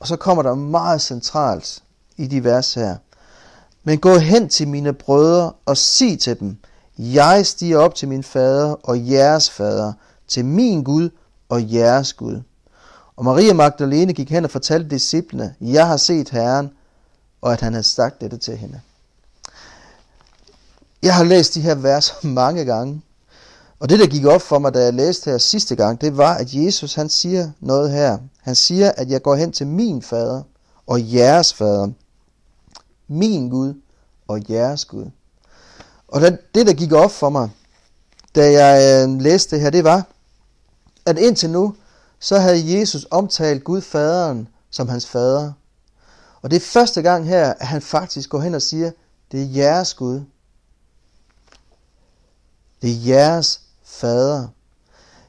Og 0.00 0.06
så 0.06 0.16
kommer 0.16 0.42
der 0.42 0.54
meget 0.54 1.00
centralt 1.00 1.82
i 2.16 2.26
de 2.26 2.44
vers 2.44 2.74
her. 2.74 2.96
Men 3.84 3.98
gå 3.98 4.18
hen 4.18 4.48
til 4.48 4.68
mine 4.68 4.92
brødre 4.92 5.52
og 5.66 5.76
sig 5.76 6.20
til 6.20 6.40
dem, 6.40 6.56
jeg 6.98 7.46
stiger 7.46 7.78
op 7.78 7.94
til 7.94 8.08
min 8.08 8.22
fader 8.22 8.76
og 8.82 9.10
jeres 9.10 9.50
fader, 9.50 9.92
til 10.28 10.44
min 10.44 10.84
Gud 10.84 11.10
og 11.48 11.72
jeres 11.72 12.12
Gud. 12.12 12.40
Og 13.16 13.24
Maria 13.24 13.52
Magdalene 13.52 14.12
gik 14.12 14.30
hen 14.30 14.44
og 14.44 14.50
fortalte 14.50 14.88
disciplene, 14.88 15.54
jeg 15.60 15.86
har 15.86 15.96
set 15.96 16.30
Herren, 16.30 16.70
og 17.42 17.52
at 17.52 17.60
han 17.60 17.72
havde 17.72 17.84
sagt 17.84 18.20
dette 18.20 18.36
til 18.36 18.56
hende. 18.56 18.80
Jeg 21.04 21.14
har 21.14 21.24
læst 21.24 21.54
de 21.54 21.60
her 21.60 21.74
vers 21.74 22.14
mange 22.22 22.64
gange, 22.64 23.02
og 23.80 23.88
det 23.88 23.98
der 23.98 24.06
gik 24.06 24.24
op 24.24 24.42
for 24.42 24.58
mig, 24.58 24.74
da 24.74 24.84
jeg 24.84 24.94
læste 24.94 25.30
her 25.30 25.38
sidste 25.38 25.76
gang, 25.76 26.00
det 26.00 26.16
var, 26.16 26.34
at 26.34 26.54
Jesus 26.54 26.94
han 26.94 27.08
siger 27.08 27.50
noget 27.60 27.90
her. 27.90 28.18
Han 28.42 28.54
siger, 28.54 28.92
at 28.92 29.10
jeg 29.10 29.22
går 29.22 29.34
hen 29.34 29.52
til 29.52 29.66
min 29.66 30.02
fader 30.02 30.42
og 30.86 31.14
jeres 31.14 31.54
fader. 31.54 31.88
Min 33.08 33.48
Gud 33.48 33.74
og 34.28 34.50
jeres 34.50 34.84
Gud. 34.84 35.06
Og 36.08 36.20
det, 36.54 36.66
der 36.66 36.72
gik 36.72 36.92
op 36.92 37.10
for 37.10 37.28
mig, 37.28 37.50
da 38.34 38.52
jeg 38.62 39.04
øh, 39.08 39.20
læste 39.20 39.56
det 39.56 39.62
her, 39.62 39.70
det 39.70 39.84
var, 39.84 40.06
at 41.06 41.18
indtil 41.18 41.50
nu, 41.50 41.74
så 42.20 42.38
havde 42.38 42.78
Jesus 42.78 43.06
omtalt 43.10 43.64
Gud 43.64 43.80
faderen 43.80 44.48
som 44.70 44.88
hans 44.88 45.06
fader. 45.06 45.52
Og 46.42 46.50
det 46.50 46.56
er 46.56 46.60
første 46.60 47.02
gang 47.02 47.26
her, 47.26 47.52
at 47.52 47.66
han 47.66 47.82
faktisk 47.82 48.30
går 48.30 48.40
hen 48.40 48.54
og 48.54 48.62
siger, 48.62 48.90
det 49.32 49.42
er 49.42 49.46
jeres 49.46 49.94
Gud. 49.94 50.20
Det 52.84 52.92
er 52.92 53.14
jeres 53.14 53.60
fader. 53.84 54.48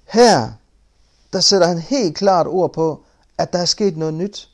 Her, 0.06 0.52
der 1.34 1.40
sætter 1.40 1.68
han 1.68 1.80
helt 1.80 2.16
klart 2.16 2.48
ord 2.48 2.74
på, 2.74 3.04
at 3.38 3.54
der 3.54 3.60
er 3.60 3.66
sket 3.66 3.98
noget 3.98 4.14
nyt. 4.14 4.50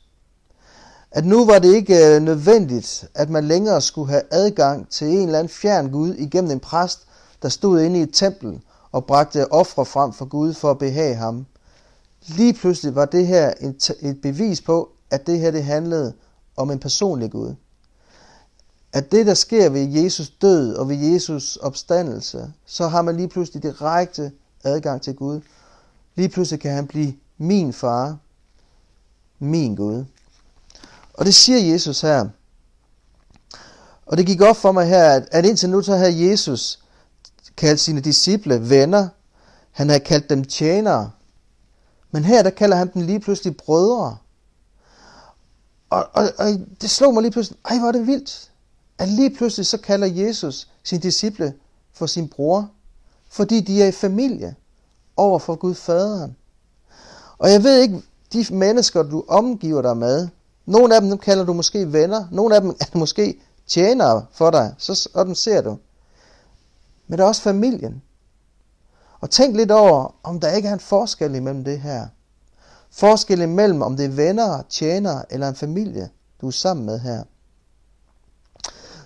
At 1.12 1.26
nu 1.26 1.46
var 1.46 1.60
det 1.60 1.74
ikke 1.74 2.16
øh, 2.16 2.22
nødvendigt, 2.22 3.10
at 3.16 3.30
man 3.30 3.44
længere 3.44 3.82
skulle 3.82 4.10
have 4.10 4.22
adgang 4.32 4.90
til 4.90 5.08
en 5.08 5.26
eller 5.26 5.40
anden 5.40 5.54
fjern 5.54 5.92
Gud 5.92 6.14
igennem 6.14 6.52
en 6.52 6.60
præst, 6.60 7.00
der 7.42 7.50
stod 7.50 7.82
inde 7.82 8.00
i 8.00 8.02
et 8.02 8.14
tempel 8.14 8.62
og 8.92 9.06
bragte 9.06 9.52
ofre 9.52 9.86
frem 9.86 10.14
for 10.14 10.26
Gud 10.26 10.54
for 10.54 10.72
at 10.72 10.78
behage 10.78 11.16
ham. 11.16 11.46
Lige 12.28 12.54
pludselig 12.54 12.96
var 12.96 13.06
det 13.06 13.28
her 13.28 13.54
et 14.02 14.22
bevis 14.22 14.62
på, 14.62 14.90
at 15.12 15.28
det 15.28 15.40
her 15.40 15.52
det 15.52 15.64
handlede 15.64 16.14
om 16.58 16.72
en 16.72 16.80
personlig 16.80 17.32
Gud. 17.32 17.56
At 18.94 19.12
det, 19.12 19.26
der 19.26 19.34
sker 19.34 19.70
ved 19.70 19.88
Jesus 19.88 20.30
død 20.30 20.76
og 20.76 20.90
ved 20.90 20.96
Jesus 20.96 21.58
opstandelse, 21.58 22.54
så 22.66 22.88
har 22.88 23.02
man 23.02 23.18
lige 23.18 23.28
pludselig 23.28 23.64
direkte 23.64 24.32
adgang 24.64 25.02
til 25.02 25.16
Gud. 25.16 25.42
Lige 26.16 26.30
pludselig 26.30 26.60
kan 26.60 26.72
han 26.72 26.88
blive 26.88 27.14
min 27.38 27.74
far, 27.74 28.18
min 29.40 29.76
Gud. 29.76 30.06
Og 31.14 31.26
det 31.26 31.36
siger 31.36 31.60
Jesus 31.74 32.02
her. 32.02 32.30
Og 34.06 34.18
det 34.18 34.26
gik 34.26 34.42
op 34.42 34.56
for 34.56 34.72
mig 34.72 34.88
her, 34.88 35.10
at, 35.10 35.28
at 35.32 35.46
indtil 35.46 35.70
nu 35.70 35.82
så 35.82 35.96
havde 35.96 36.30
Jesus 36.30 36.80
kaldt 37.58 37.80
sine 37.80 38.02
disciple 38.02 38.70
venner. 38.70 39.08
Han 39.72 39.90
havde 39.90 40.00
kaldt 40.00 40.30
dem 40.30 40.46
tjenere. 40.46 41.12
Men 42.12 42.24
her 42.24 42.44
der 42.44 42.50
kalder 42.50 42.78
han 42.78 42.94
dem 42.94 43.02
lige 43.02 43.20
pludselig 43.20 43.58
brødre. 43.58 44.18
Og, 45.90 46.08
og, 46.14 46.30
og 46.38 46.48
det 46.82 46.90
slog 46.90 47.14
mig 47.14 47.22
lige 47.22 47.32
pludselig, 47.32 47.60
ej 47.66 47.80
hvor 47.80 47.88
er 47.88 47.92
det 47.92 48.08
vildt, 48.08 48.51
at 49.02 49.10
lige 49.10 49.36
pludselig 49.36 49.66
så 49.66 49.78
kalder 49.78 50.08
Jesus 50.08 50.68
sin 50.84 51.00
disciple 51.00 51.54
for 51.94 52.06
sin 52.06 52.28
bror, 52.28 52.70
fordi 53.30 53.62
de 53.62 53.84
er 53.84 53.88
i 53.88 53.92
familie 53.92 54.56
over 55.18 55.40
for 55.40 55.56
Gud 55.56 55.76
faderen. 55.76 56.36
Og 57.38 57.52
jeg 57.52 57.64
ved 57.64 57.80
ikke, 57.82 58.02
de 58.34 58.46
mennesker 58.52 59.04
du 59.04 59.24
omgiver 59.28 59.82
dig 59.82 59.98
med, 59.98 60.28
nogle 60.66 60.96
af 60.96 61.02
dem, 61.02 61.10
dem 61.10 61.20
kalder 61.20 61.46
du 61.46 61.54
måske 61.54 61.94
venner, 61.94 62.28
nogle 62.32 62.56
af 62.56 62.62
dem 62.62 62.70
er 62.70 62.98
måske 62.98 63.42
tjenere 63.68 64.26
for 64.32 64.52
dig, 64.52 64.74
så 64.78 64.96
sådan 64.96 65.36
ser 65.36 65.62
du. 65.62 65.78
Men 67.08 67.20
der 67.20 67.24
er 67.24 67.28
også 67.28 67.42
familien. 67.42 68.02
Og 69.20 69.30
tænk 69.30 69.56
lidt 69.56 69.72
over, 69.72 70.16
om 70.24 70.40
der 70.40 70.52
ikke 70.52 70.68
er 70.68 70.74
en 70.74 70.80
forskel 70.80 71.36
imellem 71.36 71.64
det 71.64 71.80
her. 71.80 72.08
Forskel 72.92 73.42
imellem, 73.42 73.82
om 73.82 73.98
det 73.98 74.06
er 74.06 74.10
venner, 74.10 74.62
tjenere 74.70 75.34
eller 75.34 75.50
en 75.50 75.56
familie, 75.56 76.10
du 76.42 76.48
er 76.48 76.52
sammen 76.52 76.86
med 76.86 77.00
her. 77.00 77.24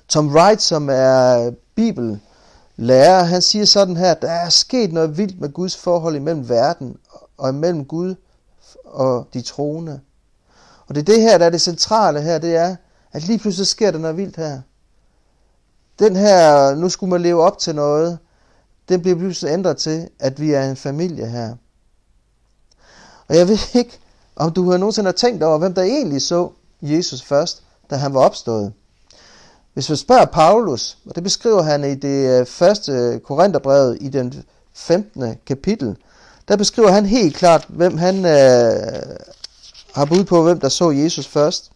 Tom 0.08 0.36
Wright, 0.36 0.62
som 0.62 0.90
er 0.90 1.52
bibellærer, 1.76 3.24
han 3.24 3.42
siger 3.42 3.66
sådan 3.66 3.98
her, 3.98 4.14
der 4.14 4.32
er 4.32 4.50
sket 4.50 4.94
noget 4.94 5.18
vildt 5.18 5.42
med 5.42 5.54
Guds 5.54 5.78
forhold 5.78 6.16
imellem 6.16 6.50
verden 6.50 6.98
og 7.38 7.50
imellem 7.50 7.86
Gud 7.86 8.16
og 8.86 9.28
de 9.34 9.42
troende. 9.42 10.00
Og 10.88 10.96
det 10.96 11.02
er 11.02 11.06
det 11.14 11.22
her, 11.22 11.38
der 11.38 11.46
er 11.46 11.50
det 11.50 11.62
centrale 11.62 12.22
her, 12.22 12.38
det 12.38 12.56
er, 12.56 12.76
at 13.12 13.24
lige 13.24 13.40
pludselig 13.40 13.68
sker 13.68 13.92
der 13.92 14.00
noget 14.00 14.18
vildt 14.18 14.36
her. 14.36 14.62
Den 16.00 16.16
her, 16.16 16.76
nu 16.76 16.90
skulle 16.90 17.10
man 17.10 17.22
leve 17.22 17.42
op 17.44 17.58
til 17.58 17.76
noget, 17.76 18.20
den 18.90 19.02
bliver 19.02 19.18
pludselig 19.18 19.54
ændret 19.54 19.78
til, 19.78 20.10
at 20.20 20.42
vi 20.42 20.54
er 20.54 20.70
en 20.70 20.76
familie 20.76 21.28
her. 21.28 21.56
Og 23.28 23.36
jeg 23.36 23.48
ved 23.48 23.58
ikke, 23.74 24.00
om 24.36 24.52
du 24.52 24.72
har 24.72 24.78
nogensinde 24.78 25.12
tænkt 25.12 25.44
over, 25.44 25.58
hvem 25.58 25.74
der 25.74 25.84
egentlig 25.84 26.22
så 26.22 26.50
Jesus 26.82 27.22
først, 27.22 27.64
da 27.90 27.96
han 27.96 28.14
var 28.14 28.22
opstået. 28.22 28.74
Hvis 29.76 29.90
vi 29.90 29.96
spørger 29.96 30.26
Paulus, 30.26 30.98
og 31.06 31.16
det 31.16 31.24
beskriver 31.24 31.62
han 31.62 31.84
i 31.84 31.96
det 31.96 32.40
øh, 32.40 32.46
første 32.46 33.22
Korintherbrevet 33.24 33.98
i 34.02 34.10
den 34.10 34.44
15. 34.74 35.36
kapitel, 35.46 35.96
der 36.48 36.56
beskriver 36.56 36.92
han 36.92 37.06
helt 37.06 37.36
klart, 37.36 37.66
hvem 37.70 37.98
han 37.98 38.26
øh, 38.26 39.04
har 39.94 40.06
bud 40.06 40.24
på, 40.24 40.44
hvem 40.44 40.60
der 40.60 40.70
så 40.70 40.92
Jesus 40.92 41.28
først. 41.28 41.72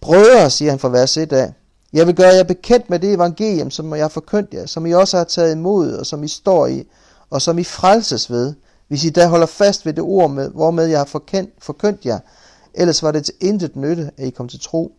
Brødre, 0.00 0.50
siger 0.50 0.70
han 0.70 0.78
fra 0.78 0.88
vers 0.88 1.16
1 1.16 1.32
af, 1.32 1.52
jeg 1.92 2.06
vil 2.06 2.14
gøre 2.14 2.34
jer 2.34 2.42
bekendt 2.42 2.90
med 2.90 2.98
det 2.98 3.12
evangelium, 3.12 3.70
som 3.70 3.94
jeg 3.94 4.04
har 4.04 4.08
forkyndt 4.08 4.54
jer, 4.54 4.66
som 4.66 4.86
I 4.86 4.94
også 4.94 5.16
har 5.16 5.24
taget 5.24 5.52
imod, 5.52 5.92
og 5.92 6.06
som 6.06 6.24
I 6.24 6.28
står 6.28 6.66
i, 6.66 6.86
og 7.30 7.42
som 7.42 7.58
I 7.58 7.64
frelses 7.64 8.30
ved, 8.30 8.54
hvis 8.88 9.04
I 9.04 9.10
da 9.10 9.26
holder 9.26 9.46
fast 9.46 9.86
ved 9.86 9.92
det 9.92 10.04
ord, 10.04 10.30
med, 10.30 10.50
hvormed 10.50 10.86
jeg 10.86 10.98
har 10.98 11.04
forkendt, 11.04 11.50
forkyndt 11.58 12.06
jer. 12.06 12.18
Ellers 12.74 13.02
var 13.02 13.10
det 13.10 13.24
til 13.24 13.34
intet 13.40 13.76
nytte, 13.76 14.10
at 14.16 14.26
I 14.26 14.30
kom 14.30 14.48
til 14.48 14.60
tro. 14.60 14.92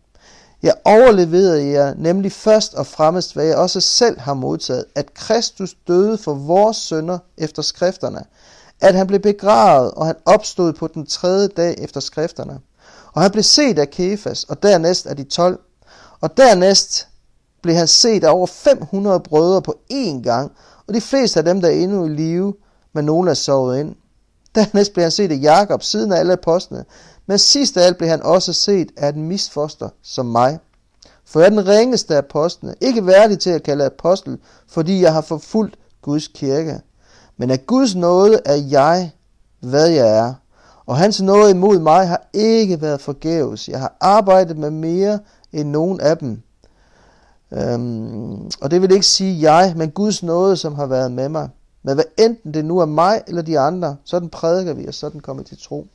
Jeg 0.62 0.74
overleverede 0.84 1.70
jer 1.70 1.94
nemlig 1.96 2.32
først 2.32 2.74
og 2.74 2.86
fremmest, 2.86 3.34
hvad 3.34 3.44
jeg 3.44 3.56
også 3.56 3.80
selv 3.80 4.20
har 4.20 4.34
modtaget, 4.34 4.84
at 4.94 5.14
Kristus 5.14 5.76
døde 5.88 6.18
for 6.18 6.34
vores 6.34 6.76
sønder 6.76 7.18
efter 7.36 7.62
skrifterne, 7.62 8.24
at 8.80 8.94
han 8.94 9.06
blev 9.06 9.20
begravet, 9.20 9.90
og 9.90 10.06
han 10.06 10.16
opstod 10.24 10.72
på 10.72 10.86
den 10.86 11.06
tredje 11.06 11.48
dag 11.48 11.74
efter 11.78 12.00
skrifterne. 12.00 12.60
Og 13.12 13.22
han 13.22 13.30
blev 13.30 13.42
set 13.42 13.78
af 13.78 13.90
Kefas, 13.90 14.44
og 14.44 14.62
dernæst 14.62 15.06
af 15.06 15.16
de 15.16 15.24
tolv. 15.24 15.58
Og 16.20 16.36
dernæst 16.36 17.08
blev 17.62 17.74
han 17.74 17.86
set 17.86 18.24
af 18.24 18.30
over 18.30 18.46
500 18.46 19.20
brødre 19.20 19.62
på 19.62 19.74
én 19.92 20.22
gang, 20.22 20.52
og 20.86 20.94
de 20.94 21.00
fleste 21.00 21.40
af 21.40 21.44
dem, 21.44 21.60
der 21.60 21.68
er 21.68 21.72
endnu 21.72 22.06
i 22.06 22.08
live, 22.08 22.54
men 22.92 23.04
nogle 23.04 23.30
er 23.30 23.34
sovet 23.34 23.80
ind. 23.80 23.94
Dernæst 24.54 24.92
blev 24.92 25.02
han 25.02 25.10
set 25.10 25.32
af 25.32 25.38
Jakob, 25.42 25.82
siden 25.82 26.12
af 26.12 26.18
alle 26.18 26.32
apostlene, 26.32 26.84
men 27.28 27.38
sidst 27.38 27.76
af 27.76 27.86
alt 27.86 27.98
blev 27.98 28.10
han 28.10 28.22
også 28.22 28.52
set 28.52 28.92
af 28.96 29.08
en 29.08 29.22
misfoster 29.22 29.88
som 30.02 30.26
mig. 30.26 30.58
For 31.24 31.40
jeg 31.40 31.46
er 31.46 31.50
den 31.50 31.68
ringeste 31.68 32.14
af 32.14 32.18
apostlene, 32.18 32.74
ikke 32.80 33.06
værdig 33.06 33.38
til 33.38 33.50
at 33.50 33.62
kalde 33.62 33.86
apostel, 33.86 34.38
fordi 34.68 35.02
jeg 35.02 35.12
har 35.12 35.20
forfulgt 35.20 35.78
Guds 36.02 36.28
kirke. 36.28 36.80
Men 37.36 37.50
af 37.50 37.66
Guds 37.66 37.94
nåde 37.94 38.40
er 38.44 38.54
jeg, 38.54 39.12
hvad 39.60 39.88
jeg 39.88 40.18
er. 40.18 40.34
Og 40.86 40.96
hans 40.96 41.22
nåde 41.22 41.50
imod 41.50 41.78
mig 41.78 42.08
har 42.08 42.28
ikke 42.32 42.80
været 42.80 43.00
forgæves. 43.00 43.68
Jeg 43.68 43.80
har 43.80 43.96
arbejdet 44.00 44.58
med 44.58 44.70
mere 44.70 45.18
end 45.52 45.68
nogen 45.68 46.00
af 46.00 46.18
dem. 46.18 46.42
Øhm, 47.52 48.50
og 48.60 48.70
det 48.70 48.82
vil 48.82 48.92
ikke 48.92 49.06
sige 49.06 49.52
jeg, 49.52 49.74
men 49.76 49.90
Guds 49.90 50.22
nåde, 50.22 50.56
som 50.56 50.74
har 50.74 50.86
været 50.86 51.12
med 51.12 51.28
mig. 51.28 51.48
Men 51.82 51.94
hvad 51.94 52.04
enten 52.18 52.54
det 52.54 52.64
nu 52.64 52.78
er 52.78 52.86
mig 52.86 53.22
eller 53.26 53.42
de 53.42 53.58
andre, 53.58 53.96
sådan 54.04 54.28
prædiker 54.28 54.74
vi, 54.74 54.86
og 54.86 54.94
sådan 54.94 55.20
kommer 55.20 55.42
til 55.42 55.58
tro. 55.62 55.86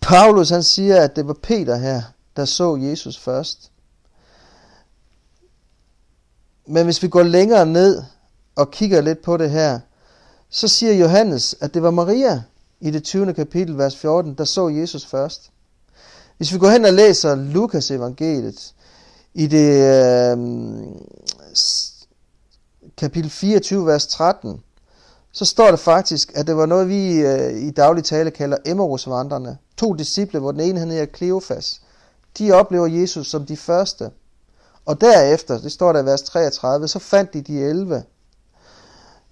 Paulus 0.00 0.50
han 0.50 0.62
siger, 0.62 1.00
at 1.00 1.16
det 1.16 1.28
var 1.28 1.36
Peter 1.42 1.76
her, 1.76 2.02
der 2.36 2.44
så 2.44 2.76
Jesus 2.76 3.18
først. 3.18 3.70
Men 6.66 6.84
hvis 6.84 7.02
vi 7.02 7.08
går 7.08 7.22
længere 7.22 7.66
ned 7.66 8.02
og 8.56 8.70
kigger 8.70 9.00
lidt 9.00 9.22
på 9.22 9.36
det 9.36 9.50
her, 9.50 9.80
så 10.50 10.68
siger 10.68 10.92
Johannes, 10.92 11.56
at 11.60 11.74
det 11.74 11.82
var 11.82 11.90
Maria 11.90 12.42
i 12.80 12.90
det 12.90 13.04
20. 13.04 13.34
kapitel, 13.34 13.78
vers 13.78 13.96
14, 13.96 14.34
der 14.34 14.44
så 14.44 14.68
Jesus 14.68 15.06
først. 15.06 15.50
Hvis 16.36 16.52
vi 16.52 16.58
går 16.58 16.70
hen 16.70 16.84
og 16.84 16.92
læser 16.92 17.34
Lukas 17.34 17.90
evangeliet 17.90 18.74
i 19.34 19.46
det 19.46 19.70
øh, 19.84 20.38
kapitel 22.96 23.30
24, 23.30 23.86
vers 23.86 24.06
13, 24.06 24.62
så 25.38 25.44
står 25.44 25.70
det 25.70 25.80
faktisk, 25.80 26.32
at 26.34 26.46
det 26.46 26.56
var 26.56 26.66
noget, 26.66 26.88
vi 26.88 27.12
øh, 27.12 27.62
i 27.62 27.70
daglig 27.70 28.04
tale 28.04 28.30
kalder 28.30 28.56
Emmausvandrene. 28.64 29.58
To 29.76 29.92
disciple, 29.92 30.40
hvor 30.40 30.52
den 30.52 30.60
ene 30.60 30.80
hedder 30.80 31.04
Kleofas. 31.04 31.80
De 32.38 32.52
oplever 32.52 32.86
Jesus 32.86 33.26
som 33.26 33.46
de 33.46 33.56
første. 33.56 34.10
Og 34.86 35.00
derefter, 35.00 35.58
det 35.58 35.72
står 35.72 35.92
der 35.92 36.02
i 36.02 36.04
vers 36.04 36.22
33, 36.22 36.88
så 36.88 36.98
fandt 36.98 37.34
de 37.34 37.40
de 37.40 37.60
11. 37.60 38.02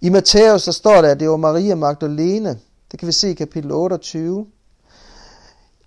I 0.01 0.09
Matthæus, 0.09 0.63
så 0.63 0.73
står 0.73 1.03
der, 1.03 1.11
at 1.11 1.21
det 1.21 1.31
var 1.31 1.37
Maria 1.37 1.75
Magdalene. 1.75 2.59
Det 2.91 2.99
kan 2.99 3.07
vi 3.07 3.13
se 3.13 3.31
i 3.31 3.35
kapitel 3.35 3.73
28. 3.73 4.47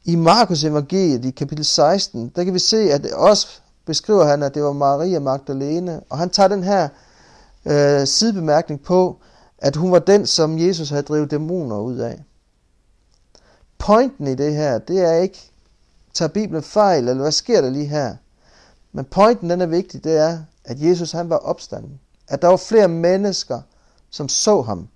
I 0.05 0.15
Markus 0.15 0.63
evangeliet 0.63 1.25
i 1.25 1.31
kapitel 1.31 1.65
16, 1.65 2.31
der 2.35 2.43
kan 2.43 2.53
vi 2.53 2.59
se, 2.59 2.77
at 2.77 3.03
det 3.03 3.13
også 3.13 3.47
beskriver 3.85 4.25
han, 4.25 4.43
at 4.43 4.55
det 4.55 4.63
var 4.63 4.73
Maria 4.73 5.19
Magdalene. 5.19 6.01
Og 6.09 6.17
han 6.17 6.29
tager 6.29 6.47
den 6.47 6.63
her 6.63 6.89
øh, 7.65 8.07
sidebemærkning 8.07 8.83
på, 8.83 9.17
at 9.61 9.75
hun 9.75 9.91
var 9.91 9.99
den, 9.99 10.25
som 10.25 10.59
Jesus 10.59 10.89
havde 10.89 11.03
drevet 11.03 11.31
dæmoner 11.31 11.79
ud 11.79 11.97
af. 11.97 12.23
Pointen 13.77 14.27
i 14.27 14.35
det 14.35 14.55
her, 14.55 14.77
det 14.77 14.99
er 14.99 15.13
ikke, 15.13 15.51
tager 16.13 16.29
Bibelen 16.29 16.63
fejl, 16.63 17.07
eller 17.07 17.21
hvad 17.21 17.31
sker 17.31 17.61
der 17.61 17.69
lige 17.69 17.85
her? 17.85 18.15
Men 18.91 19.05
pointen, 19.05 19.49
den 19.49 19.61
er 19.61 19.65
vigtig, 19.65 20.03
det 20.03 20.17
er, 20.17 20.39
at 20.65 20.81
Jesus 20.81 21.11
han 21.11 21.29
var 21.29 21.37
opstanden. 21.37 21.99
At 22.27 22.41
der 22.41 22.47
var 22.47 22.57
flere 22.57 22.87
mennesker, 22.87 23.61
som 24.09 24.29
så 24.29 24.61
ham. 24.61 24.87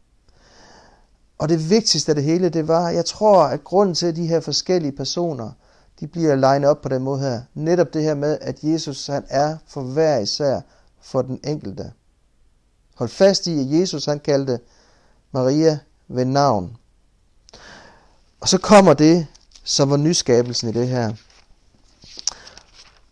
Og 1.38 1.50
det 1.50 1.70
vigtigste 1.70 2.12
af 2.12 2.16
det 2.16 2.24
hele, 2.24 2.50
det 2.50 2.68
var, 2.68 2.90
jeg 2.90 3.06
tror, 3.06 3.44
at 3.44 3.64
grunden 3.64 3.96
til, 3.96 4.06
at 4.06 4.16
de 4.16 4.28
her 4.28 4.40
forskellige 4.40 4.92
personer, 4.92 5.52
de 6.00 6.08
bliver 6.08 6.36
legnet 6.36 6.70
op 6.70 6.82
på 6.82 6.90
den 6.90 7.02
måde 7.02 7.20
her, 7.20 7.42
netop 7.54 7.94
det 7.94 8.04
her 8.04 8.16
med, 8.16 8.38
at 8.42 8.64
Jesus 8.64 9.08
han 9.08 9.26
er 9.30 9.58
for 9.68 9.82
hver 9.82 10.18
især 10.18 10.62
for 11.02 11.22
den 11.22 11.40
enkelte. 11.44 11.92
Hold 12.96 13.10
fast 13.10 13.48
i, 13.48 13.60
at 13.60 13.80
Jesus 13.80 14.06
han 14.06 14.20
kaldte 14.20 14.60
Maria 15.32 15.80
ved 16.08 16.26
navn. 16.26 16.78
Og 18.40 18.50
så 18.50 18.58
kommer 18.58 18.94
det, 18.94 19.28
som 19.64 19.90
var 19.90 19.98
nyskabelsen 19.98 20.70
i 20.70 20.72
det 20.72 20.88
her. 20.88 21.14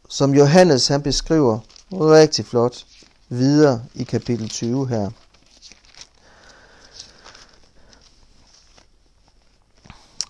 Som 0.10 0.34
Johannes 0.34 0.88
han 0.88 1.02
beskriver 1.02 1.60
rigtig 1.91 2.46
flot 2.46 2.86
videre 3.30 3.84
i 3.94 4.04
kapitel 4.04 4.50
20 4.50 4.88
her. 4.88 5.10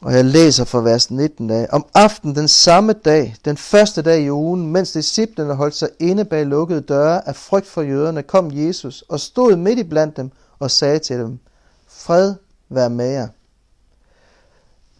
Og 0.01 0.13
jeg 0.13 0.25
læser 0.25 0.65
fra 0.65 0.81
vers 0.81 1.11
19 1.11 1.49
af. 1.49 1.67
Om 1.71 1.85
aftenen 1.93 2.35
den 2.35 2.47
samme 2.47 2.93
dag, 2.93 3.35
den 3.45 3.57
første 3.57 4.01
dag 4.01 4.21
i 4.21 4.31
ugen, 4.31 4.71
mens 4.71 4.91
disciplene 4.91 5.53
holdt 5.53 5.75
sig 5.75 5.89
inde 5.99 6.25
bag 6.25 6.45
lukkede 6.45 6.81
døre 6.81 7.27
af 7.27 7.35
frygt 7.35 7.67
for 7.67 7.81
jøderne, 7.81 8.23
kom 8.23 8.51
Jesus 8.53 9.03
og 9.09 9.19
stod 9.19 9.55
midt 9.55 9.79
i 9.79 9.83
blandt 9.83 10.17
dem 10.17 10.31
og 10.59 10.71
sagde 10.71 10.99
til 10.99 11.19
dem, 11.19 11.39
Fred 11.87 12.35
vær 12.69 12.87
med 12.87 13.09
jer. 13.09 13.27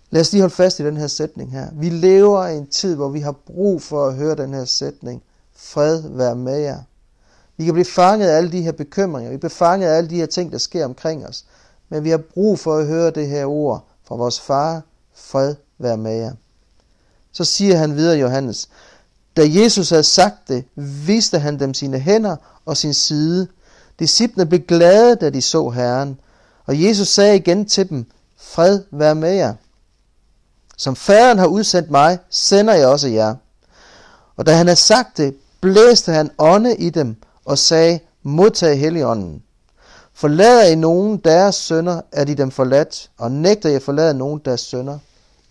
Lad 0.09 0.21
os 0.21 0.31
lige 0.31 0.41
holde 0.41 0.55
fast 0.55 0.79
i 0.79 0.85
den 0.85 0.97
her 0.97 1.07
sætning 1.07 1.51
her. 1.51 1.67
Vi 1.73 1.89
lever 1.89 2.45
i 2.45 2.57
en 2.57 2.67
tid, 2.67 2.95
hvor 2.95 3.09
vi 3.09 3.19
har 3.19 3.31
brug 3.31 3.81
for 3.81 4.07
at 4.07 4.15
høre 4.15 4.35
den 4.35 4.53
her 4.53 4.65
sætning. 4.65 5.23
Fred 5.55 6.03
vær 6.09 6.33
med 6.33 6.57
jer. 6.57 6.79
Vi 7.57 7.65
kan 7.65 7.73
blive 7.73 7.85
fanget 7.85 8.27
af 8.27 8.37
alle 8.37 8.51
de 8.51 8.61
her 8.61 8.71
bekymringer. 8.71 9.31
Vi 9.31 9.37
bliver 9.37 9.49
fanget 9.49 9.87
af 9.87 9.97
alle 9.97 10.09
de 10.09 10.15
her 10.15 10.25
ting, 10.25 10.51
der 10.51 10.57
sker 10.57 10.85
omkring 10.85 11.25
os. 11.25 11.45
Men 11.89 12.03
vi 12.03 12.09
har 12.09 12.21
brug 12.33 12.59
for 12.59 12.77
at 12.77 12.87
høre 12.87 13.11
det 13.11 13.27
her 13.27 13.45
ord 13.45 13.87
fra 14.03 14.15
vores 14.15 14.39
far, 14.39 14.81
fred 15.15 15.55
være 15.79 15.97
med 15.97 16.15
jer. 16.15 16.31
Så 17.31 17.45
siger 17.45 17.77
han 17.77 17.95
videre 17.95 18.17
Johannes, 18.17 18.69
da 19.37 19.41
Jesus 19.47 19.89
havde 19.89 20.03
sagt 20.03 20.47
det, 20.47 20.65
viste 20.75 21.39
han 21.39 21.59
dem 21.59 21.73
sine 21.73 21.99
hænder 21.99 22.35
og 22.65 22.77
sin 22.77 22.93
side. 22.93 23.47
Disciplene 23.99 24.49
blev 24.49 24.59
glade, 24.59 25.15
da 25.15 25.29
de 25.29 25.41
så 25.41 25.69
Herren. 25.69 26.19
Og 26.65 26.83
Jesus 26.83 27.07
sagde 27.07 27.35
igen 27.35 27.65
til 27.65 27.89
dem, 27.89 28.05
fred 28.37 28.83
være 28.91 29.15
med 29.15 29.31
jer. 29.31 29.53
Som 30.77 30.95
faderen 30.95 31.37
har 31.37 31.47
udsendt 31.47 31.91
mig, 31.91 32.19
sender 32.29 32.73
jeg 32.73 32.87
også 32.87 33.07
jer. 33.07 33.35
Og 34.37 34.45
da 34.45 34.55
han 34.55 34.67
havde 34.67 34.79
sagt 34.79 35.17
det, 35.17 35.35
blæste 35.61 36.11
han 36.11 36.31
ånde 36.37 36.75
i 36.75 36.89
dem 36.89 37.15
og 37.45 37.57
sagde, 37.57 37.99
modtag 38.23 38.79
heligånden. 38.79 39.43
Forlader 40.13 40.63
I 40.63 40.75
nogen 40.75 41.17
deres 41.17 41.55
sønner, 41.55 42.01
er 42.11 42.23
de 42.23 42.35
dem 42.35 42.51
forladt, 42.51 43.11
og 43.17 43.31
nægter 43.31 43.69
I 43.69 43.75
at 43.75 43.83
forlade 43.83 44.13
nogen 44.13 44.41
deres 44.45 44.61
sønner, 44.61 44.99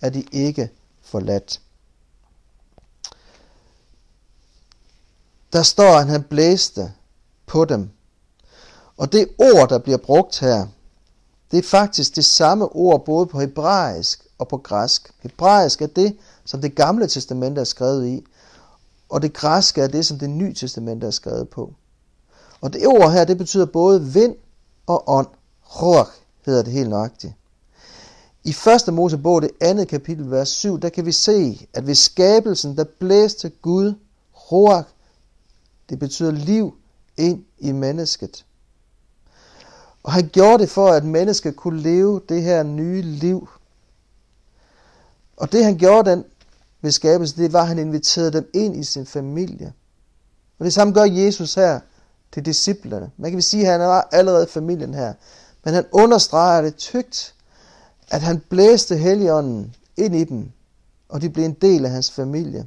er 0.00 0.10
de 0.10 0.24
ikke 0.32 0.70
forladt. 1.02 1.60
Der 5.52 5.62
står, 5.62 5.98
at 5.98 6.06
han 6.06 6.22
blæste 6.22 6.92
på 7.46 7.64
dem. 7.64 7.90
Og 8.96 9.12
det 9.12 9.28
ord, 9.38 9.68
der 9.68 9.78
bliver 9.78 9.98
brugt 9.98 10.40
her, 10.40 10.66
det 11.50 11.58
er 11.58 11.62
faktisk 11.62 12.16
det 12.16 12.24
samme 12.24 12.68
ord 12.76 13.04
både 13.04 13.26
på 13.26 13.40
hebraisk 13.40 14.26
og 14.38 14.48
på 14.48 14.56
græsk. 14.56 15.12
Hebraisk 15.20 15.82
er 15.82 15.86
det, 15.86 16.16
som 16.44 16.60
det 16.60 16.74
gamle 16.74 17.06
testamente 17.06 17.60
er 17.60 17.64
skrevet 17.64 18.06
i, 18.06 18.24
og 19.08 19.22
det 19.22 19.32
græske 19.32 19.82
er 19.82 19.86
det, 19.86 20.06
som 20.06 20.18
det 20.18 20.30
nye 20.30 20.54
testamente 20.54 21.06
er 21.06 21.10
skrevet 21.10 21.48
på. 21.48 21.74
Og 22.60 22.72
det 22.72 22.86
ord 22.86 23.12
her, 23.12 23.24
det 23.24 23.38
betyder 23.38 23.66
både 23.66 24.04
vind 24.04 24.36
og 24.86 25.10
ånd. 25.10 25.26
Ruach 25.82 26.10
hedder 26.46 26.62
det 26.62 26.72
helt 26.72 26.88
nøjagtigt. 26.88 27.32
I 28.44 28.54
1. 28.88 28.94
Mosebog, 28.94 29.42
det 29.42 29.50
andet 29.60 29.88
kapitel, 29.88 30.30
vers 30.30 30.48
7, 30.48 30.80
der 30.80 30.88
kan 30.88 31.06
vi 31.06 31.12
se, 31.12 31.66
at 31.74 31.86
ved 31.86 31.94
skabelsen, 31.94 32.76
der 32.76 32.84
blæste 32.84 33.48
Gud 33.48 33.94
Ruach, 34.52 34.88
det 35.88 35.98
betyder 35.98 36.30
liv, 36.30 36.74
ind 37.16 37.44
i 37.58 37.72
mennesket. 37.72 38.44
Og 40.02 40.12
han 40.12 40.28
gjorde 40.32 40.58
det 40.58 40.70
for, 40.70 40.88
at 40.88 41.04
mennesket 41.04 41.56
kunne 41.56 41.80
leve 41.80 42.20
det 42.28 42.42
her 42.42 42.62
nye 42.62 43.02
liv. 43.02 43.48
Og 45.36 45.52
det 45.52 45.64
han 45.64 45.76
gjorde 45.78 46.10
den 46.10 46.24
ved 46.80 46.90
skabelsen, 46.90 47.42
det 47.42 47.52
var, 47.52 47.60
at 47.60 47.68
han 47.68 47.78
inviterede 47.78 48.32
dem 48.32 48.50
ind 48.54 48.76
i 48.76 48.84
sin 48.84 49.06
familie. 49.06 49.72
Og 50.58 50.64
det 50.64 50.72
samme 50.72 50.94
gør 50.94 51.04
Jesus 51.04 51.54
her 51.54 51.80
til 52.32 52.44
disciplerne. 52.44 53.10
Man 53.16 53.30
kan 53.30 53.42
sige, 53.42 53.66
at 53.66 53.72
han 53.72 53.80
var 53.80 54.08
allerede 54.12 54.46
familien 54.46 54.94
her. 54.94 55.14
Men 55.64 55.74
han 55.74 55.84
understreger 55.92 56.62
det 56.62 56.76
tygt, 56.76 57.34
at 58.10 58.22
han 58.22 58.42
blæste 58.48 58.96
Helligånden 58.96 59.74
ind 59.96 60.14
i 60.14 60.24
dem, 60.24 60.50
og 61.08 61.22
de 61.22 61.30
blev 61.30 61.44
en 61.44 61.56
del 61.62 61.84
af 61.84 61.90
hans 61.90 62.10
familie. 62.10 62.66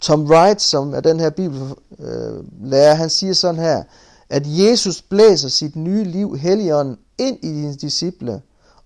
Tom 0.00 0.24
Wright, 0.24 0.62
som 0.62 0.94
er 0.94 1.00
den 1.00 1.20
her 1.20 1.30
bibellærer, 1.30 2.94
han 2.94 3.10
siger 3.10 3.32
sådan 3.32 3.60
her, 3.60 3.82
at 4.28 4.42
Jesus 4.46 5.02
blæser 5.02 5.48
sit 5.48 5.76
nye 5.76 6.04
liv, 6.04 6.36
Helligånden, 6.36 6.98
ind 7.18 7.38
i 7.42 7.48
dine 7.48 7.74
disciple, 7.74 8.42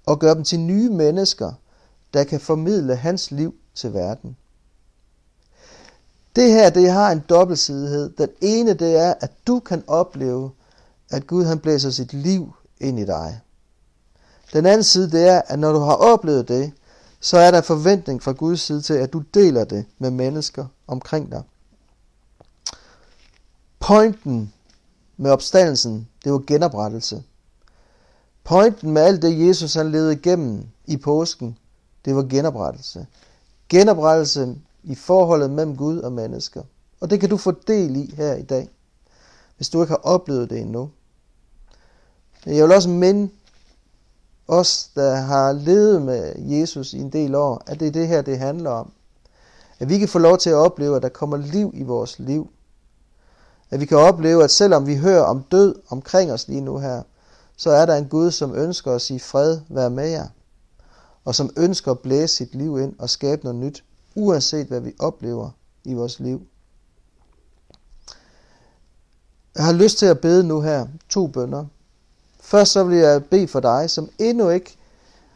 og 0.07 0.19
gør 0.19 0.35
dem 0.35 0.45
til 0.45 0.61
nye 0.61 0.91
mennesker, 0.91 1.53
der 2.15 2.25
kan 2.25 2.41
formidle 2.41 2.97
hans 2.97 3.31
liv 3.31 3.55
til 3.75 3.95
verden. 3.95 4.37
Det 6.37 6.51
her, 6.53 6.71
det 6.71 6.91
har 6.91 7.11
en 7.11 7.25
dobbeltsidighed. 7.29 8.11
Den 8.11 8.29
ene, 8.41 8.75
det 8.75 8.97
er, 8.97 9.15
at 9.21 9.31
du 9.47 9.61
kan 9.61 9.85
opleve, 9.87 10.51
at 11.11 11.27
Gud 11.27 11.45
han 11.45 11.59
blæser 11.59 11.91
sit 11.91 12.13
liv 12.13 12.53
ind 12.81 12.99
i 12.99 13.05
dig. 13.05 13.41
Den 14.53 14.67
anden 14.67 14.85
side, 14.85 15.11
det 15.11 15.29
er, 15.29 15.43
at 15.47 15.59
når 15.59 15.73
du 15.73 15.79
har 15.79 15.95
oplevet 15.95 16.49
det, 16.49 16.73
så 17.21 17.39
er 17.39 17.51
der 17.51 17.61
forventning 17.61 18.23
fra 18.23 18.33
Guds 18.33 18.61
side 18.61 18.83
til, 18.83 18.95
at 18.95 19.13
du 19.13 19.19
deler 19.35 19.65
det 19.65 19.85
med 19.99 20.11
mennesker 20.11 20.67
omkring 20.87 21.31
dig. 21.31 21.43
Pointen 23.81 24.53
med 25.17 25.31
opstandelsen, 25.31 26.09
det 26.25 26.33
var 26.33 26.39
genoprettelse. 26.47 27.23
Pointen 28.45 28.91
med 28.91 29.03
alt 29.03 29.23
det, 29.23 29.49
Jesus 29.49 29.75
han 29.75 29.93
levede 29.93 30.13
igennem 30.13 30.67
i 30.87 30.97
påsken, 30.97 31.59
det 32.05 32.17
var 32.17 32.23
genoprettelse. 32.23 33.07
Genoprettelse 33.69 34.57
i 34.83 34.95
forholdet 34.95 35.51
mellem 35.51 35.77
Gud 35.77 35.99
og 35.99 36.13
mennesker. 36.13 36.63
Og 37.01 37.11
det 37.11 37.21
kan 37.21 37.31
du 37.31 37.37
få 37.37 37.53
del 37.67 37.97
i 37.97 38.15
her 38.17 38.35
i 38.35 38.43
dag, 38.43 38.69
hvis 39.57 39.69
du 39.69 39.83
ikke 39.83 39.91
har 39.91 40.01
oplevet 40.03 40.51
det 40.51 40.61
endnu. 40.61 40.91
Jeg 42.47 42.65
vil 42.65 42.73
også 42.73 42.89
minde 42.89 43.33
os, 44.49 44.91
der 44.95 45.15
har 45.15 45.53
levet 45.53 46.03
med 46.03 46.35
Jesus 46.39 46.93
i 46.93 46.99
en 46.99 47.11
del 47.11 47.35
år, 47.35 47.63
at 47.67 47.81
det 47.81 47.89
er 47.89 47.93
det 47.93 48.09
her, 48.09 48.23
det 48.23 48.39
handler 48.39 48.71
om. 48.71 48.93
At 49.79 49.89
vi 49.89 49.99
kan 49.99 50.09
få 50.09 50.19
lov 50.19 50.39
til 50.39 50.51
at 50.51 50.57
opleve, 50.57 50.97
at 50.97 51.03
der 51.03 51.09
kommer 51.09 51.37
liv 51.37 51.73
i 51.75 51.83
vores 51.83 52.19
liv. 52.19 52.51
At 53.71 53.81
vi 53.81 53.87
kan 53.87 53.99
opleve, 53.99 54.45
at 54.45 54.51
selvom 54.51 54.87
vi 54.87 54.97
hører 54.97 55.23
om 55.23 55.43
død 55.43 55.75
omkring 55.89 56.33
os 56.33 56.49
lige 56.49 56.61
nu 56.61 56.79
her, 56.79 57.03
så 57.57 57.71
er 57.71 57.87
der 57.87 57.97
en 57.97 58.09
Gud, 58.09 58.31
som 58.31 58.55
ønsker 58.55 58.93
at 58.93 59.03
sige 59.03 59.21
fred, 59.21 59.61
vær 59.69 59.89
med 59.89 60.09
jer. 60.09 60.27
og 61.25 61.35
som 61.35 61.51
ønsker 61.57 61.91
at 61.91 61.99
blæse 61.99 62.37
sit 62.37 62.55
liv 62.55 62.79
ind 62.79 62.95
og 62.99 63.11
skabe 63.11 63.45
noget 63.45 63.59
nyt, 63.59 63.85
uanset 64.15 64.67
hvad 64.67 64.81
vi 64.81 64.93
oplever 64.99 65.51
i 65.85 65.95
vores 65.95 66.21
liv. 66.21 66.47
Jeg 69.55 69.65
har 69.65 69.73
lyst 69.73 69.99
til 69.99 70.07
at 70.07 70.21
bede 70.21 70.45
nu 70.45 70.61
her 70.61 70.87
to 71.09 71.27
bønder. 71.27 71.67
Først 72.41 72.73
så 72.73 72.85
vil 72.85 72.99
jeg 72.99 73.25
bede 73.25 73.49
for 73.49 73.61
dig, 73.61 73.91
som 73.91 74.09
endnu 74.19 74.49
ikke 74.49 74.77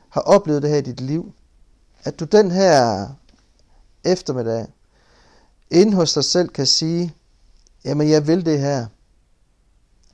har 0.08 0.20
oplevet 0.20 0.62
det 0.62 0.70
her 0.70 0.76
i 0.76 0.82
dit 0.82 1.00
liv, 1.00 1.32
at 2.04 2.20
du 2.20 2.24
den 2.24 2.50
her 2.50 3.06
eftermiddag 4.04 4.66
inde 5.70 5.94
hos 5.94 6.12
dig 6.12 6.24
selv 6.24 6.48
kan 6.48 6.66
sige, 6.66 7.14
jamen 7.84 8.10
jeg 8.10 8.26
vil 8.26 8.46
det 8.46 8.60
her. 8.60 8.86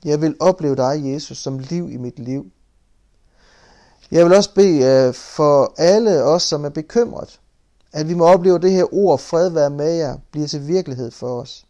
Jeg 0.05 0.21
vil 0.21 0.35
opleve 0.39 0.75
dig, 0.75 1.01
Jesus, 1.05 1.37
som 1.37 1.59
liv 1.59 1.91
i 1.91 1.97
mit 1.97 2.19
liv. 2.19 2.51
Jeg 4.11 4.25
vil 4.25 4.33
også 4.33 4.53
bede 4.53 5.07
øh, 5.07 5.13
for 5.13 5.73
alle 5.77 6.23
os, 6.23 6.43
som 6.43 6.65
er 6.65 6.69
bekymret, 6.69 7.39
at 7.91 8.09
vi 8.09 8.13
må 8.13 8.25
opleve 8.25 8.59
det 8.59 8.71
her 8.71 8.93
ord, 8.93 9.19
fred 9.19 9.49
være 9.49 9.69
med 9.69 9.93
jer, 9.93 10.17
bliver 10.31 10.47
til 10.47 10.67
virkelighed 10.67 11.11
for 11.11 11.41
os. 11.41 11.65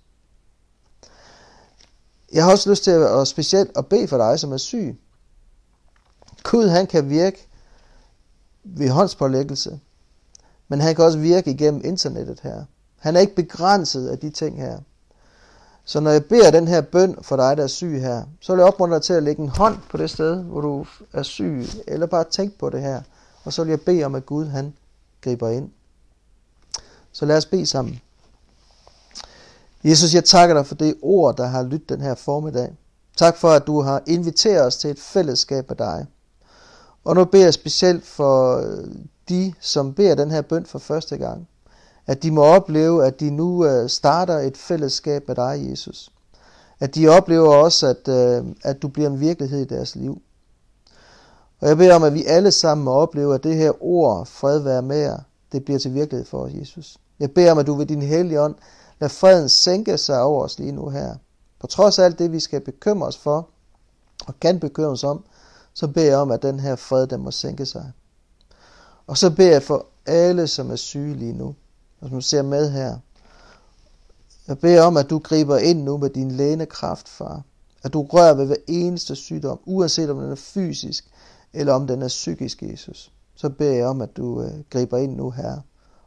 Jeg 2.33 2.43
har 2.43 2.51
også 2.51 2.69
lyst 2.69 2.83
til 2.83 2.91
at, 2.91 3.27
specielt 3.27 3.71
at 3.77 3.87
bede 3.87 4.07
for 4.07 4.17
dig, 4.17 4.39
som 4.39 4.51
er 4.51 4.57
syg. 4.57 4.99
Gud, 6.43 6.67
han 6.67 6.87
kan 6.87 7.09
virke 7.09 7.47
ved 8.63 8.89
håndspålæggelse, 8.89 9.79
men 10.67 10.81
han 10.81 10.95
kan 10.95 11.05
også 11.05 11.19
virke 11.19 11.51
igennem 11.51 11.81
internettet 11.85 12.39
her. 12.39 12.63
Han 12.99 13.15
er 13.15 13.19
ikke 13.19 13.35
begrænset 13.35 14.07
af 14.07 14.19
de 14.19 14.29
ting 14.29 14.57
her. 14.57 14.79
Så 15.85 15.99
når 15.99 16.11
jeg 16.11 16.25
beder 16.25 16.51
den 16.51 16.67
her 16.67 16.81
bøn 16.81 17.17
for 17.21 17.35
dig, 17.35 17.57
der 17.57 17.63
er 17.63 17.67
syg 17.67 18.01
her, 18.01 18.23
så 18.39 18.53
vil 18.53 18.59
jeg 18.59 18.67
opmuntre 18.67 18.95
dig 18.95 19.03
til 19.03 19.13
at 19.13 19.23
lægge 19.23 19.41
en 19.41 19.49
hånd 19.49 19.77
på 19.89 19.97
det 19.97 20.09
sted, 20.09 20.43
hvor 20.43 20.61
du 20.61 20.85
er 21.13 21.23
syg, 21.23 21.65
eller 21.87 22.05
bare 22.05 22.23
tænk 22.23 22.59
på 22.59 22.69
det 22.69 22.81
her. 22.81 23.01
Og 23.43 23.53
så 23.53 23.63
vil 23.63 23.69
jeg 23.69 23.81
bede 23.81 24.03
om, 24.03 24.15
at 24.15 24.25
Gud 24.25 24.45
han 24.45 24.73
griber 25.21 25.49
ind. 25.49 25.71
Så 27.11 27.25
lad 27.25 27.37
os 27.37 27.45
bede 27.45 27.65
sammen. 27.65 28.01
Jesus, 29.83 30.13
jeg 30.13 30.25
takker 30.25 30.55
dig 30.55 30.65
for 30.65 30.75
det 30.75 30.95
ord, 31.01 31.37
der 31.37 31.45
har 31.45 31.63
lyttet 31.63 31.89
den 31.89 32.01
her 32.01 32.15
formiddag. 32.15 32.73
Tak 33.17 33.37
for, 33.37 33.49
at 33.49 33.67
du 33.67 33.81
har 33.81 34.03
inviteret 34.07 34.65
os 34.65 34.77
til 34.77 34.89
et 34.89 34.99
fællesskab 34.99 35.71
af 35.71 35.77
dig. 35.77 36.05
Og 37.03 37.15
nu 37.15 37.25
beder 37.25 37.43
jeg 37.43 37.53
specielt 37.53 38.05
for 38.05 38.57
øh, 38.57 38.87
de, 39.29 39.53
som 39.59 39.93
beder 39.93 40.15
den 40.15 40.31
her 40.31 40.41
bøn 40.41 40.65
for 40.65 40.79
første 40.79 41.17
gang. 41.17 41.47
At 42.07 42.23
de 42.23 42.31
må 42.31 42.43
opleve, 42.43 43.05
at 43.05 43.19
de 43.19 43.31
nu 43.31 43.65
øh, 43.65 43.89
starter 43.89 44.39
et 44.39 44.57
fællesskab 44.57 45.27
med 45.27 45.35
dig, 45.35 45.67
Jesus. 45.69 46.11
At 46.79 46.95
de 46.95 47.07
oplever 47.07 47.55
også, 47.55 47.87
at, 47.87 48.07
øh, 48.07 48.45
at 48.63 48.81
du 48.81 48.87
bliver 48.87 49.09
en 49.09 49.19
virkelighed 49.19 49.61
i 49.61 49.65
deres 49.65 49.95
liv. 49.95 50.21
Og 51.59 51.67
jeg 51.67 51.77
beder 51.77 51.95
om, 51.95 52.03
at 52.03 52.13
vi 52.13 52.25
alle 52.25 52.51
sammen 52.51 52.85
må 52.85 52.91
opleve, 52.91 53.35
at 53.35 53.43
det 53.43 53.55
her 53.55 53.83
ord, 53.83 54.25
fred 54.25 54.59
være 54.59 54.81
med 54.81 54.97
jer, 54.97 55.19
det 55.51 55.65
bliver 55.65 55.79
til 55.79 55.93
virkelighed 55.93 56.25
for 56.25 56.37
os, 56.37 56.51
Jesus. 56.53 56.97
Jeg 57.21 57.31
beder 57.31 57.51
om, 57.51 57.57
at 57.57 57.67
du 57.67 57.73
ved 57.73 57.85
din 57.85 58.01
hellige 58.01 58.41
ånd, 58.41 58.55
lad 58.99 59.09
freden 59.09 59.49
sænke 59.49 59.97
sig 59.97 60.21
over 60.21 60.43
os 60.43 60.59
lige 60.59 60.71
nu 60.71 60.89
her. 60.89 61.15
På 61.59 61.67
trods 61.67 61.99
af 61.99 62.05
alt 62.05 62.19
det, 62.19 62.31
vi 62.31 62.39
skal 62.39 62.61
bekymre 62.61 63.07
os 63.07 63.17
for, 63.17 63.49
og 64.27 64.39
kan 64.39 64.59
bekymre 64.59 64.89
os 64.89 65.03
om, 65.03 65.23
så 65.73 65.87
beder 65.87 66.07
jeg 66.07 66.17
om, 66.17 66.31
at 66.31 66.41
den 66.41 66.59
her 66.59 66.75
fred, 66.75 67.07
den 67.07 67.21
må 67.21 67.31
sænke 67.31 67.65
sig. 67.65 67.91
Og 69.07 69.17
så 69.17 69.35
beder 69.35 69.51
jeg 69.51 69.63
for 69.63 69.85
alle, 70.05 70.47
som 70.47 70.71
er 70.71 70.75
syge 70.75 71.15
lige 71.15 71.33
nu, 71.33 71.55
og 72.01 72.09
som 72.09 72.21
ser 72.21 72.41
med 72.41 72.71
her. 72.71 72.97
Jeg 74.47 74.59
beder 74.59 74.83
om, 74.83 74.97
at 74.97 75.09
du 75.09 75.19
griber 75.19 75.57
ind 75.57 75.83
nu 75.83 75.97
med 75.97 76.09
din 76.09 76.31
lænekraft, 76.31 77.09
far. 77.09 77.41
At 77.83 77.93
du 77.93 78.03
rører 78.03 78.33
ved 78.33 78.45
hver 78.45 78.55
eneste 78.67 79.15
sygdom, 79.15 79.59
uanset 79.65 80.09
om 80.09 80.19
den 80.19 80.31
er 80.31 80.35
fysisk, 80.35 81.05
eller 81.53 81.73
om 81.73 81.87
den 81.87 82.01
er 82.01 82.07
psykisk, 82.07 82.63
Jesus. 82.63 83.11
Så 83.35 83.49
beder 83.49 83.73
jeg 83.73 83.87
om, 83.87 84.01
at 84.01 84.17
du 84.17 84.41
øh, 84.41 84.51
griber 84.69 84.97
ind 84.97 85.15
nu 85.15 85.29
her 85.29 85.57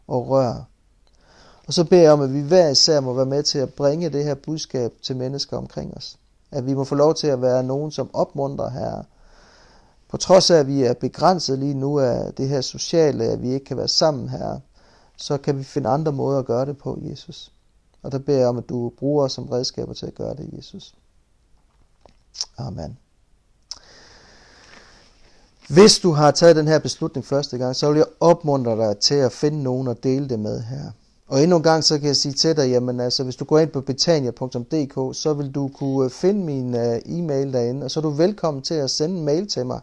og 0.06 0.28
rører. 0.28 0.64
Og 1.66 1.74
så 1.74 1.84
beder 1.84 2.02
jeg 2.02 2.12
om, 2.12 2.20
at 2.20 2.34
vi 2.34 2.40
hver 2.40 2.68
især 2.68 3.00
må 3.00 3.12
være 3.12 3.26
med 3.26 3.42
til 3.42 3.58
at 3.58 3.74
bringe 3.74 4.10
det 4.10 4.24
her 4.24 4.34
budskab 4.34 4.92
til 5.02 5.16
mennesker 5.16 5.56
omkring 5.56 5.96
os. 5.96 6.18
At 6.50 6.66
vi 6.66 6.74
må 6.74 6.84
få 6.84 6.94
lov 6.94 7.14
til 7.14 7.26
at 7.26 7.42
være 7.42 7.62
nogen, 7.62 7.90
som 7.90 8.10
opmuntrer 8.12 8.70
her, 8.70 9.02
på 10.08 10.16
trods 10.16 10.50
af, 10.50 10.56
at 10.56 10.66
vi 10.66 10.82
er 10.82 10.94
begrænset 10.94 11.58
lige 11.58 11.74
nu 11.74 11.98
af 11.98 12.34
det 12.34 12.48
her 12.48 12.60
sociale, 12.60 13.24
at 13.24 13.42
vi 13.42 13.52
ikke 13.52 13.64
kan 13.64 13.76
være 13.76 13.88
sammen 13.88 14.28
her, 14.28 14.60
så 15.16 15.38
kan 15.38 15.58
vi 15.58 15.64
finde 15.64 15.88
andre 15.88 16.12
måder 16.12 16.38
at 16.38 16.46
gøre 16.46 16.66
det 16.66 16.78
på, 16.78 16.98
Jesus. 17.02 17.52
Og 18.02 18.12
der 18.12 18.18
beder 18.18 18.38
jeg 18.38 18.48
om, 18.48 18.58
at 18.58 18.68
du 18.68 18.92
bruger 18.98 19.24
os 19.24 19.32
som 19.32 19.48
redskaber 19.48 19.94
til 19.94 20.06
at 20.06 20.14
gøre 20.14 20.34
det, 20.34 20.50
Jesus. 20.56 20.94
Amen. 22.58 22.98
Hvis 25.68 25.98
du 25.98 26.12
har 26.12 26.30
taget 26.30 26.56
den 26.56 26.68
her 26.68 26.78
beslutning 26.78 27.26
første 27.26 27.58
gang, 27.58 27.76
så 27.76 27.88
vil 27.88 27.96
jeg 27.96 28.06
opmuntre 28.20 28.76
dig 28.76 28.98
til 28.98 29.14
at 29.14 29.32
finde 29.32 29.62
nogen 29.62 29.88
og 29.88 30.02
dele 30.02 30.28
det 30.28 30.38
med 30.38 30.62
her. 30.62 30.90
Og 31.28 31.42
endnu 31.42 31.56
en 31.56 31.62
gang 31.62 31.84
så 31.84 31.98
kan 31.98 32.06
jeg 32.06 32.16
sige 32.16 32.32
til 32.32 32.56
dig, 32.56 32.68
jamen 32.68 33.00
altså 33.00 33.24
hvis 33.24 33.36
du 33.36 33.44
går 33.44 33.58
ind 33.58 33.70
på 33.70 33.80
betania.dk, 33.80 35.16
så 35.16 35.34
vil 35.34 35.50
du 35.50 35.70
kunne 35.74 36.04
øh, 36.04 36.10
finde 36.10 36.44
min 36.44 36.74
uh, 36.74 37.18
e-mail 37.18 37.52
derinde, 37.52 37.84
og 37.84 37.90
så 37.90 38.00
er 38.00 38.02
du 38.02 38.10
velkommen 38.10 38.62
til 38.62 38.74
at 38.74 38.90
sende 38.90 39.18
en 39.18 39.24
mail 39.24 39.48
til 39.48 39.66
mig. 39.66 39.80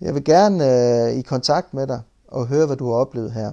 Jeg 0.00 0.14
vil 0.14 0.24
gerne 0.24 0.64
uh, 0.64 1.18
i 1.18 1.22
kontakt 1.22 1.74
med 1.74 1.86
dig 1.86 2.00
og 2.28 2.46
høre, 2.46 2.66
hvad 2.66 2.76
du 2.76 2.86
har 2.86 2.94
oplevet 2.94 3.32
her. 3.32 3.52